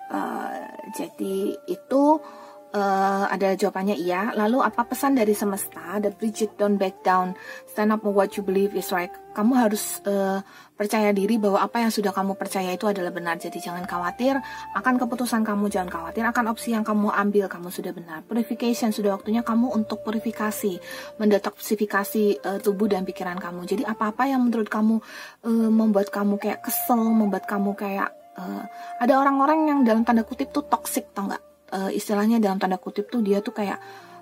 Uh, 0.07 0.63
jadi 0.95 1.59
itu 1.67 2.23
uh, 2.73 3.25
ada 3.29 3.57
jawabannya 3.57 3.97
iya. 3.97 4.33
Lalu 4.37 4.61
apa 4.61 4.85
pesan 4.85 5.17
dari 5.17 5.33
semesta? 5.33 5.97
The 5.97 6.13
Bridget 6.13 6.57
don't 6.57 6.77
back 6.77 7.01
down. 7.01 7.33
Stand 7.69 7.93
up 7.93 8.05
for 8.05 8.13
what 8.13 8.33
you 8.37 8.45
believe 8.45 8.73
is 8.77 8.93
right. 8.93 9.09
Kamu 9.33 9.55
harus 9.55 10.03
uh, 10.03 10.41
percaya 10.75 11.13
diri 11.15 11.39
bahwa 11.39 11.61
apa 11.63 11.79
yang 11.79 11.91
sudah 11.93 12.11
kamu 12.11 12.35
percaya 12.35 12.75
itu 12.75 12.89
adalah 12.89 13.13
benar. 13.13 13.39
Jadi 13.39 13.61
jangan 13.61 13.85
khawatir 13.87 14.35
akan 14.75 14.93
keputusan 14.99 15.41
kamu, 15.45 15.71
jangan 15.71 15.89
khawatir 15.89 16.23
akan 16.27 16.45
opsi 16.51 16.75
yang 16.75 16.83
kamu 16.83 17.13
ambil, 17.13 17.45
kamu 17.47 17.69
sudah 17.71 17.91
benar. 17.95 18.25
Purification 18.25 18.91
sudah 18.91 19.15
waktunya 19.15 19.45
kamu 19.45 19.71
untuk 19.71 20.01
purifikasi, 20.03 20.81
mendetoksifikasi 21.21 22.23
uh, 22.43 22.59
tubuh 22.59 22.89
dan 22.91 23.07
pikiran 23.07 23.39
kamu. 23.39 23.65
Jadi 23.69 23.83
apa-apa 23.87 24.27
yang 24.27 24.43
menurut 24.43 24.67
kamu 24.67 24.99
uh, 25.45 25.69
membuat 25.71 26.11
kamu 26.11 26.35
kayak 26.35 26.65
kesel, 26.65 26.99
membuat 26.99 27.47
kamu 27.47 27.75
kayak 27.77 28.11
uh, 28.35 28.63
ada 28.99 29.13
orang-orang 29.19 29.71
yang 29.71 29.79
dalam 29.87 30.03
tanda 30.03 30.27
kutip 30.27 30.51
tuh 30.51 30.65
toxic, 30.67 31.11
tau 31.15 31.29
nggak? 31.31 31.48
Uh, 31.71 31.91
istilahnya 31.93 32.37
dalam 32.41 32.57
tanda 32.57 32.77
kutip 32.77 33.09
tuh 33.09 33.21
dia 33.21 33.39
tuh 33.39 33.53
kayak 33.53 33.79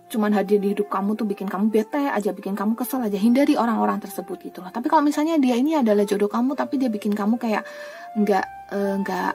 cuman 0.07 0.31
hadir 0.31 0.63
di 0.63 0.71
hidup 0.71 0.87
kamu 0.87 1.19
tuh 1.19 1.27
bikin 1.27 1.51
kamu 1.51 1.67
bete 1.67 1.99
aja, 1.99 2.31
bikin 2.31 2.55
kamu 2.55 2.79
kesel 2.79 3.03
aja, 3.03 3.19
hindari 3.19 3.59
orang-orang 3.59 3.99
tersebut 3.99 4.39
gitu 4.39 4.63
loh. 4.63 4.71
Tapi 4.71 4.87
kalau 4.87 5.03
misalnya 5.03 5.35
dia 5.35 5.59
ini 5.59 5.75
adalah 5.75 6.07
jodoh 6.07 6.31
kamu, 6.31 6.55
tapi 6.55 6.79
dia 6.79 6.87
bikin 6.87 7.11
kamu 7.11 7.35
kayak 7.35 7.67
nggak 8.15 8.45
uh, 8.71 8.95
nggak 9.03 9.31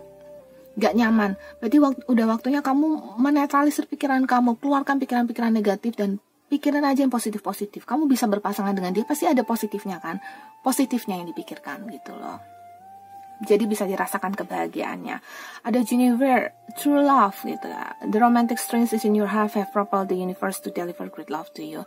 nggak 0.72 0.92
nyaman, 0.96 1.36
berarti 1.60 1.76
waktu, 1.84 2.00
udah 2.08 2.26
waktunya 2.32 2.60
kamu 2.64 3.20
menetralisir 3.20 3.84
pikiran 3.84 4.24
kamu, 4.24 4.56
keluarkan 4.56 4.96
pikiran-pikiran 5.04 5.52
negatif 5.52 5.92
dan 6.00 6.16
pikiran 6.48 6.80
aja 6.88 7.04
yang 7.04 7.12
positif-positif. 7.12 7.84
Kamu 7.84 8.08
bisa 8.08 8.24
berpasangan 8.24 8.72
dengan 8.72 8.96
dia 8.96 9.04
pasti 9.04 9.28
ada 9.28 9.44
positifnya 9.44 10.00
kan, 10.00 10.16
positifnya 10.64 11.20
yang 11.20 11.28
dipikirkan 11.28 11.84
gitu 11.92 12.16
loh 12.16 12.61
jadi 13.42 13.64
bisa 13.66 13.84
dirasakan 13.84 14.38
kebahagiaannya. 14.38 15.16
Ada 15.66 15.78
Genevieve, 15.82 16.54
true 16.78 17.02
love 17.02 17.36
gitu. 17.42 17.66
The 18.06 18.18
romantic 18.22 18.62
strength 18.62 18.94
is 18.94 19.02
in 19.02 19.18
your 19.18 19.30
heart 19.30 19.54
have 19.58 19.74
propelled 19.74 20.08
the 20.08 20.18
universe 20.18 20.62
to 20.62 20.70
deliver 20.70 21.10
great 21.10 21.30
love 21.30 21.50
to 21.58 21.62
you. 21.66 21.82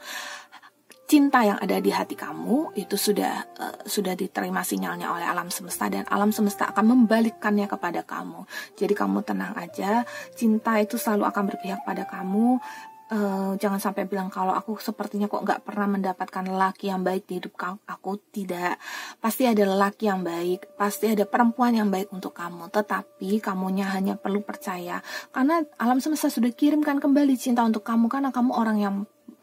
Cinta 1.05 1.45
yang 1.45 1.61
ada 1.61 1.77
di 1.77 1.93
hati 1.93 2.17
kamu 2.17 2.73
itu 2.73 2.97
sudah 2.97 3.45
uh, 3.61 3.77
sudah 3.85 4.17
diterima 4.17 4.65
sinyalnya 4.65 5.13
oleh 5.13 5.29
alam 5.29 5.53
semesta 5.53 5.85
dan 5.85 6.01
alam 6.09 6.33
semesta 6.33 6.65
akan 6.73 6.97
membalikkannya 6.97 7.69
kepada 7.69 8.01
kamu. 8.01 8.41
Jadi 8.73 8.93
kamu 8.97 9.21
tenang 9.21 9.53
aja, 9.53 10.01
cinta 10.33 10.81
itu 10.81 10.97
selalu 10.97 11.29
akan 11.29 11.43
berpihak 11.53 11.85
pada 11.85 12.09
kamu 12.09 12.57
uh, 13.11 13.53
jangan 13.59 13.77
sampai 13.77 14.09
bilang 14.09 14.31
kalau 14.33 14.55
aku 14.55 14.77
sepertinya 14.81 15.29
kok 15.29 15.45
nggak 15.45 15.61
pernah 15.61 15.97
mendapatkan 15.97 16.45
laki 16.45 16.89
yang 16.89 17.05
baik 17.05 17.29
di 17.29 17.37
hidup 17.41 17.53
kamu 17.53 17.77
aku. 17.85 18.17
Tidak. 18.17 18.73
Pasti 19.21 19.43
ada 19.45 19.63
laki 19.67 20.09
yang 20.09 20.21
baik 20.25 20.77
pasti 20.79 21.11
ada 21.11 21.25
perempuan 21.27 21.75
yang 21.77 21.89
baik 21.91 22.09
untuk 22.09 22.33
kamu. 22.33 22.71
Tetapi 22.73 23.43
kamunya 23.43 23.89
hanya 23.93 24.17
perlu 24.17 24.41
percaya. 24.41 25.01
Karena 25.29 25.61
alam 25.77 26.01
semesta 26.01 26.31
sudah 26.31 26.49
kirimkan 26.53 26.97
kembali 26.97 27.35
cinta 27.37 27.61
untuk 27.61 27.85
kamu. 27.85 28.09
Karena 28.09 28.29
kamu 28.33 28.51
orang 28.55 28.77
yang 28.81 28.95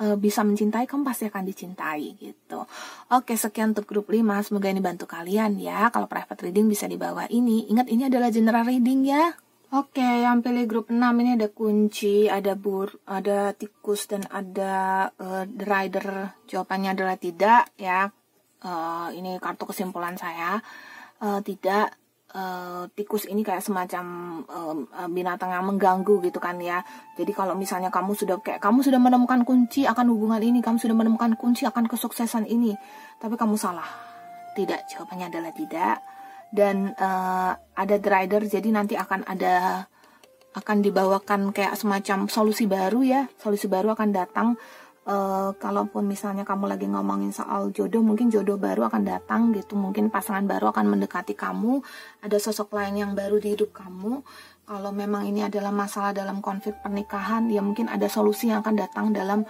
uh, 0.03 0.17
bisa 0.19 0.43
mencintai 0.43 0.89
kamu 0.89 1.03
pasti 1.07 1.31
akan 1.31 1.43
dicintai 1.47 2.19
gitu. 2.19 2.67
Oke 3.15 3.39
sekian 3.39 3.77
untuk 3.77 3.87
grup 3.87 4.11
5 4.11 4.49
semoga 4.49 4.69
ini 4.71 4.83
bantu 4.83 5.07
kalian 5.07 5.59
ya. 5.61 5.89
Kalau 5.95 6.11
private 6.11 6.51
reading 6.51 6.67
bisa 6.67 6.91
di 6.91 6.99
bawah 6.99 7.29
ini. 7.31 7.71
Ingat 7.71 7.87
ini 7.89 8.09
adalah 8.11 8.29
general 8.35 8.67
reading 8.67 9.07
ya 9.07 9.33
Oke, 9.73 10.05
yang 10.05 10.45
pilih 10.45 10.69
grup 10.69 10.93
6 10.93 11.01
ini 11.01 11.33
ada 11.33 11.49
kunci, 11.49 12.29
ada 12.29 12.53
bur, 12.53 12.93
ada 13.09 13.57
tikus 13.57 14.05
dan 14.05 14.21
ada 14.29 15.09
uh, 15.17 15.49
rider. 15.49 16.37
Jawabannya 16.45 16.93
adalah 16.93 17.17
tidak 17.17 17.73
ya. 17.81 18.05
Uh, 18.61 19.09
ini 19.17 19.41
kartu 19.41 19.65
kesimpulan 19.65 20.21
saya. 20.21 20.61
Uh, 21.25 21.41
tidak 21.41 21.97
uh, 22.37 22.85
tikus 22.93 23.25
ini 23.25 23.41
kayak 23.41 23.65
semacam 23.65 24.05
uh, 24.45 25.09
binatang 25.09 25.57
yang 25.57 25.65
mengganggu 25.65 26.21
gitu 26.21 26.37
kan 26.37 26.61
ya. 26.61 26.85
Jadi 27.17 27.33
kalau 27.33 27.57
misalnya 27.57 27.89
kamu 27.89 28.13
sudah 28.13 28.45
kayak 28.45 28.61
kamu 28.61 28.85
sudah 28.85 29.01
menemukan 29.01 29.41
kunci 29.41 29.89
akan 29.89 30.05
hubungan 30.13 30.45
ini, 30.45 30.61
kamu 30.61 30.85
sudah 30.85 30.93
menemukan 30.93 31.33
kunci 31.41 31.65
akan 31.65 31.89
kesuksesan 31.89 32.45
ini, 32.45 32.77
tapi 33.17 33.41
kamu 33.41 33.57
salah. 33.57 33.89
Tidak, 34.53 34.85
jawabannya 34.93 35.33
adalah 35.33 35.57
tidak 35.57 35.97
dan 36.53 36.93
uh, 37.01 37.57
ada 37.57 37.97
rider 37.97 38.45
jadi 38.45 38.69
nanti 38.69 38.95
akan 38.95 39.25
ada 39.25 39.89
akan 40.53 40.85
dibawakan 40.85 41.51
kayak 41.57 41.81
semacam 41.81 42.29
solusi 42.29 42.69
baru 42.69 43.01
ya. 43.01 43.23
Solusi 43.41 43.67
baru 43.67 43.97
akan 43.97 44.09
datang. 44.13 44.49
Uh, 45.03 45.51
kalaupun 45.59 46.07
misalnya 46.07 46.47
kamu 46.47 46.71
lagi 46.71 46.87
ngomongin 46.87 47.35
soal 47.35 47.75
jodoh 47.75 48.07
mungkin 48.07 48.31
jodoh 48.31 48.55
baru 48.55 48.87
akan 48.87 49.03
datang 49.03 49.51
gitu. 49.51 49.75
Mungkin 49.75 50.15
pasangan 50.15 50.47
baru 50.47 50.71
akan 50.71 50.95
mendekati 50.95 51.35
kamu. 51.35 51.83
Ada 52.23 52.39
sosok 52.39 52.77
lain 52.79 53.01
yang 53.01 53.13
baru 53.17 53.43
di 53.43 53.57
hidup 53.59 53.75
kamu. 53.75 54.23
Kalau 54.63 54.91
memang 54.95 55.27
ini 55.27 55.43
adalah 55.43 55.75
masalah 55.75 56.15
dalam 56.15 56.39
konflik 56.39 56.79
pernikahan 56.79 57.51
ya 57.51 57.59
mungkin 57.59 57.91
ada 57.91 58.07
solusi 58.07 58.53
yang 58.55 58.63
akan 58.63 58.79
datang 58.79 59.11
dalam 59.11 59.43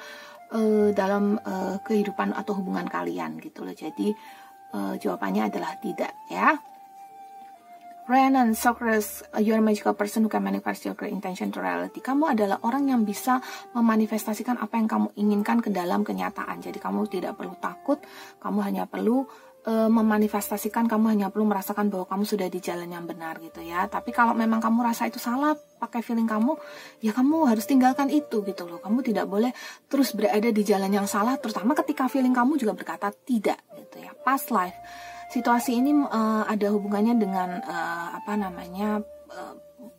uh, 0.56 0.88
dalam 0.96 1.36
uh, 1.36 1.76
kehidupan 1.84 2.32
atau 2.32 2.56
hubungan 2.56 2.88
kalian 2.88 3.36
gitu 3.42 3.60
loh. 3.60 3.76
Jadi 3.76 4.08
uh, 4.72 4.96
jawabannya 4.96 5.52
adalah 5.52 5.76
tidak 5.84 6.16
ya 6.32 6.56
Rhiannon, 8.12 8.52
Socrates, 8.52 9.24
you're 9.40 9.56
a 9.56 9.64
magical 9.64 9.96
person 9.96 10.20
who 10.20 10.28
can 10.28 10.44
manifest 10.44 10.84
your 10.84 10.92
great 10.92 11.16
intention 11.16 11.48
to 11.48 11.64
reality. 11.64 12.04
Kamu 12.04 12.36
adalah 12.36 12.60
orang 12.60 12.92
yang 12.92 13.08
bisa 13.08 13.40
memanifestasikan 13.72 14.60
apa 14.60 14.76
yang 14.76 14.84
kamu 14.84 15.16
inginkan 15.16 15.64
ke 15.64 15.72
dalam 15.72 16.04
kenyataan. 16.04 16.60
Jadi 16.60 16.76
kamu 16.76 17.08
tidak 17.08 17.40
perlu 17.40 17.56
takut, 17.56 18.04
kamu 18.44 18.58
hanya 18.68 18.84
perlu 18.84 19.24
uh, 19.64 19.88
memanifestasikan, 19.88 20.92
kamu 20.92 21.16
hanya 21.16 21.32
perlu 21.32 21.48
merasakan 21.48 21.88
bahwa 21.88 22.04
kamu 22.04 22.28
sudah 22.28 22.52
di 22.52 22.60
jalan 22.60 22.92
yang 22.92 23.08
benar 23.08 23.40
gitu 23.40 23.64
ya. 23.64 23.88
Tapi 23.88 24.12
kalau 24.12 24.36
memang 24.36 24.60
kamu 24.60 24.92
rasa 24.92 25.08
itu 25.08 25.16
salah, 25.16 25.56
pakai 25.80 26.04
feeling 26.04 26.28
kamu, 26.28 26.52
ya 27.00 27.16
kamu 27.16 27.48
harus 27.48 27.64
tinggalkan 27.64 28.12
itu 28.12 28.44
gitu 28.44 28.68
loh. 28.68 28.76
Kamu 28.84 29.00
tidak 29.00 29.24
boleh 29.24 29.56
terus 29.88 30.12
berada 30.12 30.52
di 30.52 30.60
jalan 30.60 30.92
yang 30.92 31.08
salah, 31.08 31.40
terutama 31.40 31.72
ketika 31.80 32.12
feeling 32.12 32.36
kamu 32.36 32.60
juga 32.60 32.76
berkata 32.76 33.08
tidak 33.08 33.56
gitu 33.72 34.04
ya. 34.04 34.12
Past 34.20 34.52
life 34.52 34.76
situasi 35.32 35.80
ini 35.80 35.96
uh, 35.96 36.44
ada 36.44 36.68
hubungannya 36.68 37.16
dengan 37.16 37.64
uh, 37.64 38.08
apa 38.20 38.36
namanya 38.36 39.00
uh, 39.32 39.54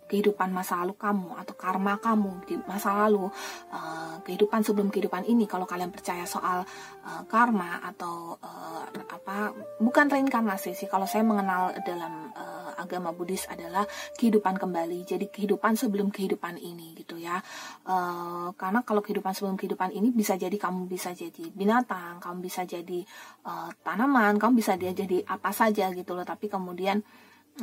kehidupan 0.06 0.54
masa 0.54 0.86
lalu 0.86 0.94
kamu 0.94 1.34
atau 1.42 1.58
karma 1.58 1.98
kamu 1.98 2.46
di 2.46 2.54
masa 2.70 2.94
lalu. 2.94 3.34
Uh, 3.74 4.22
kehidupan 4.22 4.62
sebelum 4.62 4.94
kehidupan 4.94 5.26
ini 5.26 5.50
kalau 5.50 5.66
kalian 5.66 5.90
percaya 5.90 6.22
soal 6.30 6.62
uh, 7.02 7.22
karma 7.26 7.82
atau 7.82 8.38
uh, 8.38 8.86
apa 9.10 9.58
bukan 9.82 10.06
reinkarnasi 10.14 10.78
sih 10.78 10.86
kalau 10.86 11.10
saya 11.10 11.26
mengenal 11.26 11.74
dalam 11.82 12.30
uh, 12.38 12.53
agama 12.84 13.16
Buddhis 13.16 13.48
adalah 13.48 13.88
kehidupan 14.20 14.60
kembali. 14.60 15.08
Jadi 15.08 15.32
kehidupan 15.32 15.80
sebelum 15.80 16.12
kehidupan 16.12 16.60
ini 16.60 16.94
gitu 17.00 17.16
ya. 17.16 17.40
Uh, 17.88 18.52
karena 18.60 18.84
kalau 18.84 19.00
kehidupan 19.00 19.32
sebelum 19.32 19.56
kehidupan 19.56 19.96
ini 19.96 20.12
bisa 20.12 20.36
jadi 20.36 20.54
kamu 20.54 20.86
bisa 20.92 21.16
jadi 21.16 21.50
binatang, 21.56 22.20
kamu 22.20 22.38
bisa 22.44 22.68
jadi 22.68 23.00
uh, 23.48 23.72
tanaman, 23.82 24.36
kamu 24.36 24.60
bisa 24.60 24.76
dia 24.76 24.92
jadi 24.92 25.24
apa 25.26 25.56
saja 25.56 25.90
gitu 25.96 26.12
loh. 26.14 26.28
Tapi 26.28 26.52
kemudian 26.52 27.00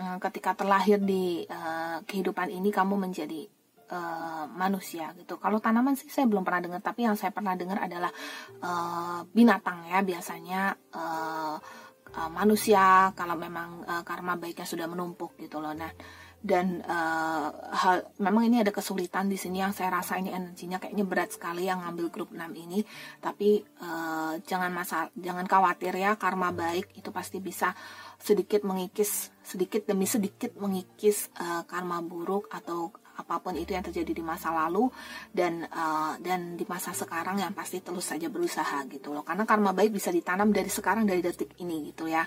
uh, 0.01 0.17
ketika 0.19 0.57
terlahir 0.57 0.99
di 0.99 1.45
uh, 1.45 2.01
kehidupan 2.09 2.49
ini 2.49 2.73
kamu 2.73 2.97
menjadi 2.97 3.47
uh, 3.93 4.45
manusia 4.55 5.13
gitu. 5.19 5.37
Kalau 5.37 5.59
tanaman 5.59 5.99
sih 5.99 6.09
saya 6.09 6.27
belum 6.31 6.47
pernah 6.47 6.63
dengar, 6.65 6.81
tapi 6.81 7.05
yang 7.05 7.19
saya 7.19 7.35
pernah 7.35 7.59
dengar 7.59 7.83
adalah 7.83 8.11
uh, 8.63 9.21
binatang 9.31 9.87
ya 9.91 10.01
biasanya. 10.01 10.75
Uh, 10.95 11.59
uh, 12.17 12.31
manusia 12.31 13.13
kalau 13.15 13.37
memang 13.37 13.85
uh, 13.85 14.03
karma 14.03 14.35
baiknya 14.39 14.67
sudah 14.67 14.87
menumpuk 14.87 15.37
gitu 15.39 15.59
loh. 15.59 15.75
Nah 15.75 15.93
dan 16.41 16.81
uh, 16.89 17.53
hal 17.69 18.09
memang 18.17 18.49
ini 18.49 18.65
ada 18.65 18.73
kesulitan 18.73 19.29
di 19.29 19.37
sini 19.37 19.61
yang 19.61 19.77
saya 19.77 20.01
rasa 20.01 20.17
ini 20.17 20.33
energinya 20.33 20.81
kayaknya 20.81 21.05
berat 21.05 21.37
sekali 21.37 21.69
yang 21.69 21.85
ngambil 21.85 22.09
grup 22.09 22.33
6 22.33 22.41
ini. 22.57 22.81
Tapi 23.21 23.61
uh, 23.61 24.41
jangan 24.49 24.73
masa 24.73 25.13
jangan 25.13 25.45
khawatir 25.45 25.93
ya 26.01 26.17
karma 26.17 26.49
baik 26.49 26.97
itu 26.97 27.13
pasti 27.13 27.45
bisa 27.45 27.77
sedikit 28.17 28.65
mengikis 28.65 29.29
sedikit 29.45 29.85
demi 29.85 30.09
sedikit 30.09 30.57
mengikis 30.57 31.29
uh, 31.37 31.69
karma 31.69 32.01
buruk 32.01 32.49
atau 32.49 32.89
apa 33.21 33.37
pun 33.45 33.53
itu 33.53 33.77
yang 33.77 33.85
terjadi 33.85 34.17
di 34.17 34.25
masa 34.25 34.49
lalu 34.49 34.89
dan 35.29 35.69
uh, 35.69 36.17
dan 36.25 36.57
di 36.57 36.65
masa 36.65 36.97
sekarang 36.97 37.45
yang 37.45 37.53
pasti 37.53 37.85
terus 37.85 38.09
saja 38.09 38.33
berusaha 38.33 38.89
gitu 38.89 39.13
loh. 39.13 39.21
Karena 39.21 39.45
karma 39.45 39.77
baik 39.77 39.93
bisa 39.93 40.09
ditanam 40.09 40.49
dari 40.49 40.73
sekarang 40.73 41.05
dari 41.05 41.21
detik 41.21 41.53
ini 41.61 41.93
gitu 41.93 42.09
ya. 42.09 42.25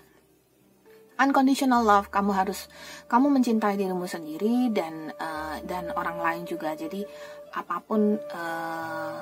Unconditional 1.13 1.81
love 1.85 2.09
kamu 2.09 2.31
harus 2.33 2.69
kamu 3.09 3.33
mencintai 3.41 3.77
dirimu 3.77 4.05
sendiri 4.05 4.69
dan 4.69 5.09
uh, 5.17 5.57
dan 5.65 5.89
orang 5.97 6.21
lain 6.21 6.43
juga. 6.45 6.77
Jadi 6.77 7.01
apa 7.53 7.77
pun 7.81 8.17
uh, 8.17 9.17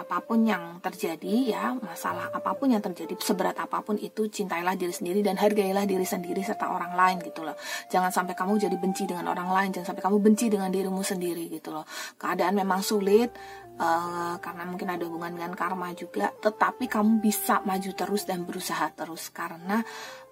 apa 0.00 0.24
pun 0.24 0.48
yang 0.48 0.80
terjadi 0.80 1.52
ya 1.52 1.76
masalah 1.76 2.32
apa 2.32 2.56
pun 2.56 2.72
yang 2.72 2.80
terjadi 2.80 3.12
seberat 3.20 3.60
apa 3.60 3.84
pun 3.84 4.00
itu 4.00 4.32
cintailah 4.32 4.72
diri 4.80 4.94
sendiri 4.96 5.20
dan 5.20 5.36
hargailah 5.36 5.84
diri 5.84 6.08
sendiri 6.08 6.40
serta 6.40 6.72
orang 6.72 6.96
lain 6.96 7.20
gitu 7.20 7.44
loh. 7.44 7.54
Jangan 7.92 8.08
sampai 8.08 8.32
kamu 8.32 8.56
jadi 8.56 8.76
benci 8.80 9.04
dengan 9.04 9.28
orang 9.28 9.52
lain 9.52 9.68
jangan 9.76 9.92
sampai 9.92 10.02
kamu 10.08 10.16
benci 10.24 10.46
dengan 10.48 10.72
dirimu 10.72 11.04
sendiri 11.04 11.52
gitu 11.52 11.70
loh. 11.76 11.84
Keadaan 12.16 12.56
memang 12.56 12.80
sulit 12.80 13.28
uh, 13.76 14.36
karena 14.40 14.64
mungkin 14.64 14.88
ada 14.88 15.04
hubungan 15.04 15.36
dengan 15.36 15.52
karma 15.52 15.92
juga 15.92 16.32
tetapi 16.32 16.88
kamu 16.88 17.20
bisa 17.20 17.60
maju 17.64 17.90
terus 17.92 18.24
dan 18.24 18.48
berusaha 18.48 18.88
terus 18.96 19.28
karena 19.28 19.84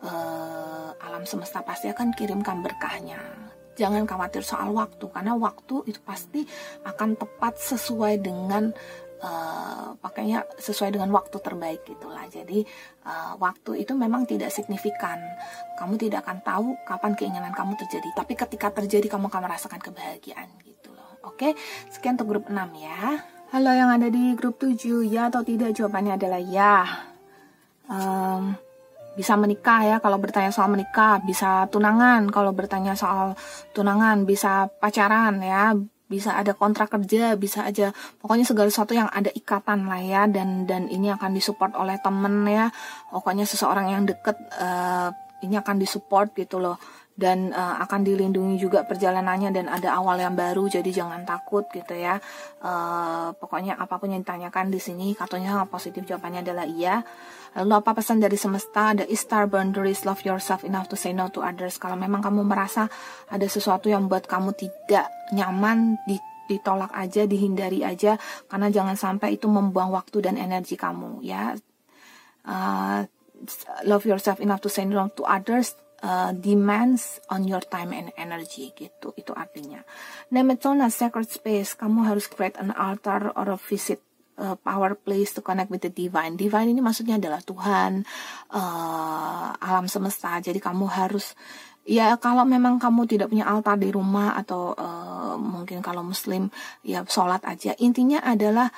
uh, 0.04 0.90
alam 1.04 1.28
semesta 1.28 1.60
pasti 1.60 1.92
akan 1.92 2.16
kirimkan 2.16 2.64
berkahnya. 2.64 3.20
Jangan 3.78 4.10
khawatir 4.10 4.42
soal 4.42 4.74
waktu 4.74 5.06
karena 5.06 5.38
waktu 5.38 5.86
itu 5.86 6.02
pasti 6.02 6.42
akan 6.82 7.14
tepat 7.14 7.62
sesuai 7.62 8.18
dengan 8.18 8.74
uh, 9.22 9.94
pakainya 9.98 10.46
sesuai 10.58 10.94
dengan 10.94 11.10
waktu 11.14 11.38
terbaik 11.38 11.86
gitulah. 11.86 12.26
Jadi 12.30 12.62
uh, 13.06 13.34
waktu 13.38 13.82
itu 13.82 13.92
memang 13.94 14.24
tidak 14.26 14.50
signifikan. 14.54 15.18
Kamu 15.78 15.98
tidak 15.98 16.26
akan 16.26 16.38
tahu 16.42 16.68
kapan 16.86 17.12
keinginan 17.14 17.52
kamu 17.54 17.74
terjadi. 17.78 18.08
Tapi 18.14 18.32
ketika 18.34 18.68
terjadi 18.74 19.06
kamu 19.06 19.30
akan 19.30 19.42
merasakan 19.46 19.80
kebahagiaan 19.82 20.48
gitu 20.62 20.90
loh. 20.94 21.18
Oke, 21.26 21.54
sekian 21.90 22.18
untuk 22.18 22.28
grup 22.38 22.44
6 22.50 22.54
ya. 22.78 23.22
Halo 23.48 23.72
yang 23.72 23.88
ada 23.88 24.12
di 24.12 24.36
grup 24.36 24.60
7 24.60 25.08
ya 25.08 25.32
atau 25.32 25.40
tidak 25.40 25.72
jawabannya 25.72 26.20
adalah 26.20 26.40
ya. 26.42 26.76
Um, 27.88 28.52
bisa 29.18 29.34
menikah 29.34 29.82
ya 29.82 29.96
kalau 29.98 30.20
bertanya 30.22 30.54
soal 30.54 30.70
menikah, 30.70 31.18
bisa 31.26 31.66
tunangan 31.74 32.30
kalau 32.30 32.54
bertanya 32.54 32.94
soal 32.94 33.34
tunangan, 33.74 34.22
bisa 34.22 34.70
pacaran 34.78 35.42
ya, 35.42 35.74
bisa 36.08 36.34
ada 36.34 36.56
kontrak 36.56 36.88
kerja, 36.88 37.36
bisa 37.36 37.68
aja. 37.68 37.92
Pokoknya 38.18 38.48
segala 38.48 38.72
sesuatu 38.72 38.96
yang 38.96 39.12
ada 39.12 39.28
ikatan 39.28 39.84
lah 39.84 40.00
ya 40.00 40.24
dan 40.24 40.64
dan 40.64 40.88
ini 40.88 41.12
akan 41.12 41.36
disupport 41.36 41.76
oleh 41.76 42.00
temen 42.00 42.48
ya. 42.48 42.72
Pokoknya 43.12 43.44
seseorang 43.44 43.92
yang 43.92 44.02
deket 44.08 44.34
uh, 44.56 45.12
ini 45.44 45.54
akan 45.60 45.76
disupport 45.76 46.32
gitu 46.32 46.58
loh. 46.58 46.80
Dan 47.18 47.50
uh, 47.50 47.82
akan 47.82 48.06
dilindungi 48.06 48.62
juga 48.62 48.86
perjalanannya 48.86 49.50
dan 49.50 49.66
ada 49.66 49.98
awal 49.98 50.22
yang 50.22 50.38
baru 50.38 50.70
jadi 50.70 50.86
jangan 50.86 51.26
takut 51.26 51.66
gitu 51.74 51.92
ya. 51.92 52.16
Uh, 52.62 53.34
pokoknya 53.36 53.74
apa 53.76 53.98
pun 53.98 54.14
yang 54.14 54.22
ditanyakan 54.22 54.70
di 54.70 54.78
sini 54.78 55.12
katanya 55.18 55.66
positif 55.66 56.06
jawabannya 56.06 56.46
adalah 56.46 56.64
iya 56.64 57.02
lalu 57.56 57.72
apa 57.78 57.96
pesan 57.96 58.20
dari 58.20 58.36
semesta? 58.36 58.92
Ada 58.92 59.08
star 59.16 59.48
boundaries 59.48 60.04
love 60.04 60.20
yourself 60.26 60.66
enough 60.66 60.90
to 60.92 60.96
say 60.98 61.16
no 61.16 61.30
to 61.32 61.40
others. 61.40 61.80
Kalau 61.80 61.96
memang 61.96 62.20
kamu 62.20 62.44
merasa 62.44 62.90
ada 63.30 63.46
sesuatu 63.48 63.88
yang 63.88 64.08
membuat 64.08 64.28
kamu 64.28 64.52
tidak 64.58 65.08
nyaman 65.32 65.96
di 66.04 66.18
ditolak 66.48 66.88
aja 66.96 67.28
dihindari 67.28 67.84
aja 67.84 68.16
karena 68.48 68.72
jangan 68.72 68.96
sampai 68.96 69.36
itu 69.36 69.44
membuang 69.52 69.92
waktu 69.92 70.24
dan 70.24 70.40
energi 70.40 70.80
kamu 70.80 71.20
ya. 71.20 71.52
Uh, 72.48 73.04
love 73.84 74.08
yourself 74.08 74.40
enough 74.40 74.64
to 74.64 74.72
say 74.72 74.88
no 74.88 75.12
to 75.12 75.22
others 75.28 75.76
uh, 76.02 76.32
demands 76.32 77.20
on 77.28 77.44
your 77.46 77.62
time 77.62 77.92
and 77.92 78.10
energy 78.16 78.72
gitu. 78.74 79.12
Itu 79.14 79.36
artinya. 79.36 79.84
Nemetona 80.32 80.88
sacred 80.88 81.28
space. 81.28 81.76
Kamu 81.76 82.08
harus 82.08 82.26
create 82.26 82.56
an 82.58 82.72
altar 82.74 83.30
or 83.36 83.52
a 83.52 83.58
visit 83.60 84.00
uh, 84.38 84.56
power 84.56 84.94
place 84.94 85.34
to 85.34 85.42
connect 85.42 85.68
with 85.68 85.82
the 85.82 85.92
divine. 85.92 86.38
Divine 86.38 86.70
ini 86.70 86.80
maksudnya 86.80 87.18
adalah 87.18 87.42
Tuhan 87.42 88.06
uh, 88.54 89.50
alam 89.58 89.90
semesta. 89.90 90.38
Jadi 90.38 90.62
kamu 90.62 90.86
harus 90.86 91.34
ya 91.88 92.14
kalau 92.16 92.46
memang 92.46 92.78
kamu 92.78 93.04
tidak 93.10 93.28
punya 93.34 93.48
altar 93.50 93.76
di 93.76 93.90
rumah 93.90 94.38
atau 94.38 94.72
uh, 94.72 95.34
mungkin 95.36 95.82
kalau 95.82 96.06
muslim 96.06 96.48
ya 96.86 97.02
sholat 97.04 97.42
aja. 97.44 97.74
Intinya 97.82 98.22
adalah 98.22 98.70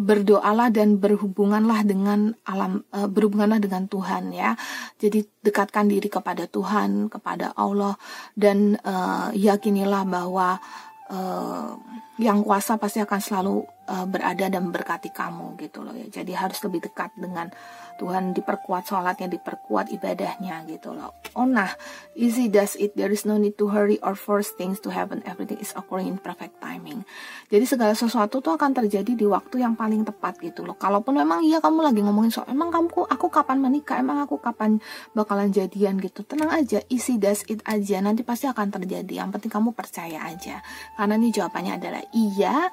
berdoalah 0.00 0.70
dan 0.70 1.02
berhubunganlah 1.02 1.82
dengan 1.82 2.32
alam 2.46 2.86
uh, 2.94 3.10
berhubunganlah 3.10 3.58
dengan 3.58 3.90
Tuhan 3.90 4.30
ya. 4.30 4.54
Jadi 4.96 5.26
dekatkan 5.42 5.90
diri 5.90 6.06
kepada 6.06 6.46
Tuhan, 6.46 7.10
kepada 7.10 7.52
Allah 7.58 7.98
dan 8.38 8.78
uh, 8.86 9.34
yakinilah 9.34 10.06
bahwa 10.06 10.62
uh, 11.10 11.74
yang 12.20 12.44
kuasa 12.46 12.78
pasti 12.78 13.02
akan 13.02 13.20
selalu 13.20 13.64
uh, 13.90 14.06
berada 14.06 14.46
dan 14.46 14.70
berkati 14.70 15.10
kamu 15.10 15.58
gitu 15.58 15.82
loh 15.82 15.92
ya. 15.92 16.06
Jadi 16.08 16.32
harus 16.36 16.58
lebih 16.62 16.86
dekat 16.88 17.10
dengan 17.18 17.50
Tuhan 17.96 18.36
diperkuat 18.36 18.86
sholatnya, 18.86 19.26
diperkuat 19.26 19.90
ibadahnya 19.90 20.62
gitu 20.68 20.94
loh. 20.94 21.16
Oh 21.34 21.48
nah, 21.48 21.72
easy 22.14 22.46
does 22.46 22.76
it. 22.76 22.94
There 22.94 23.10
is 23.10 23.26
no 23.26 23.40
need 23.40 23.56
to 23.58 23.72
hurry 23.72 23.98
or 24.04 24.14
force 24.14 24.52
things 24.54 24.78
to 24.84 24.92
happen. 24.92 25.24
Everything 25.26 25.58
is 25.58 25.74
occurring 25.74 26.10
in 26.10 26.18
perfect 26.20 26.60
timing. 26.62 27.02
Jadi 27.50 27.64
segala 27.66 27.96
sesuatu 27.96 28.38
tuh 28.38 28.54
akan 28.54 28.76
terjadi 28.76 29.16
di 29.16 29.26
waktu 29.26 29.62
yang 29.64 29.74
paling 29.74 30.06
tepat 30.06 30.38
gitu 30.38 30.62
loh. 30.62 30.78
Kalaupun 30.78 31.18
memang 31.18 31.42
iya 31.42 31.58
kamu 31.58 31.80
lagi 31.80 32.00
ngomongin 32.04 32.30
soal 32.30 32.48
emang 32.52 32.70
kamu 32.70 33.10
aku 33.10 33.26
kapan 33.32 33.58
menikah, 33.58 33.98
emang 33.98 34.22
aku 34.22 34.38
kapan 34.38 34.78
bakalan 35.16 35.50
jadian 35.50 35.98
gitu. 35.98 36.22
Tenang 36.22 36.52
aja, 36.52 36.82
easy 36.92 37.16
does 37.16 37.42
it 37.50 37.64
aja. 37.66 37.98
Nanti 38.04 38.22
pasti 38.22 38.46
akan 38.46 38.70
terjadi. 38.70 39.24
Yang 39.24 39.40
penting 39.40 39.52
kamu 39.52 39.70
percaya 39.72 40.26
aja. 40.26 40.62
Karena 40.94 41.14
ini 41.16 41.30
jawabannya 41.32 41.72
adalah 41.80 42.02
iya 42.12 42.70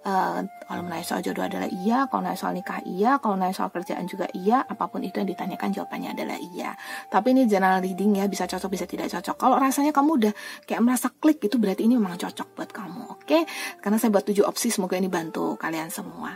Uh, 0.00 0.48
kalau 0.64 0.80
nanya 0.88 1.04
soal 1.04 1.20
jodoh 1.20 1.44
adalah 1.44 1.68
iya, 1.68 2.08
kalau 2.08 2.24
nanya 2.24 2.40
soal 2.40 2.56
nikah 2.56 2.80
iya, 2.88 3.20
kalau 3.20 3.36
nanya 3.36 3.52
soal 3.52 3.68
kerjaan 3.68 4.08
juga 4.08 4.24
iya, 4.32 4.64
apa 4.64 4.88
pun 4.88 5.04
itu 5.04 5.20
yang 5.20 5.28
ditanyakan 5.28 5.76
jawabannya 5.76 6.16
adalah 6.16 6.40
iya. 6.40 6.72
Tapi 7.12 7.36
ini 7.36 7.44
general 7.44 7.84
reading 7.84 8.16
ya, 8.16 8.24
bisa 8.24 8.48
cocok 8.48 8.72
bisa 8.72 8.88
tidak 8.88 9.12
cocok. 9.12 9.36
Kalau 9.36 9.60
rasanya 9.60 9.92
kamu 9.92 10.10
udah 10.16 10.32
kayak 10.64 10.80
merasa 10.80 11.12
klik 11.12 11.44
itu 11.44 11.60
berarti 11.60 11.84
ini 11.84 12.00
memang 12.00 12.16
cocok 12.16 12.48
buat 12.56 12.70
kamu, 12.72 13.02
oke? 13.12 13.28
Okay? 13.28 13.42
Karena 13.84 14.00
saya 14.00 14.08
buat 14.08 14.24
tujuh 14.24 14.48
opsi, 14.48 14.72
semoga 14.72 14.96
ini 14.96 15.12
bantu 15.12 15.60
kalian 15.60 15.92
semua. 15.92 16.32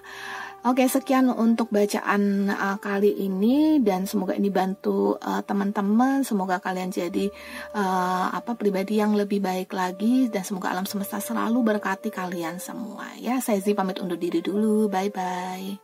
Oke, 0.65 0.89
sekian 0.89 1.29
untuk 1.29 1.69
bacaan 1.69 2.49
uh, 2.49 2.81
kali 2.81 3.13
ini 3.21 3.85
dan 3.85 4.09
semoga 4.09 4.33
ini 4.33 4.49
bantu 4.49 5.13
uh, 5.21 5.45
teman-teman. 5.45 6.25
Semoga 6.25 6.57
kalian 6.57 6.89
jadi 6.89 7.29
uh, 7.77 8.33
apa 8.33 8.57
pribadi 8.57 8.97
yang 8.97 9.13
lebih 9.13 9.45
baik 9.45 9.77
lagi 9.77 10.33
dan 10.33 10.41
semoga 10.41 10.73
alam 10.73 10.89
semesta 10.89 11.21
selalu 11.21 11.77
berkati 11.77 12.09
kalian 12.09 12.57
semua. 12.57 13.13
Ya, 13.21 13.45
saya 13.45 13.61
Zi 13.61 13.77
pamit 13.77 14.01
undur 14.01 14.17
diri 14.17 14.41
dulu. 14.41 14.89
Bye 14.89 15.13
bye. 15.13 15.84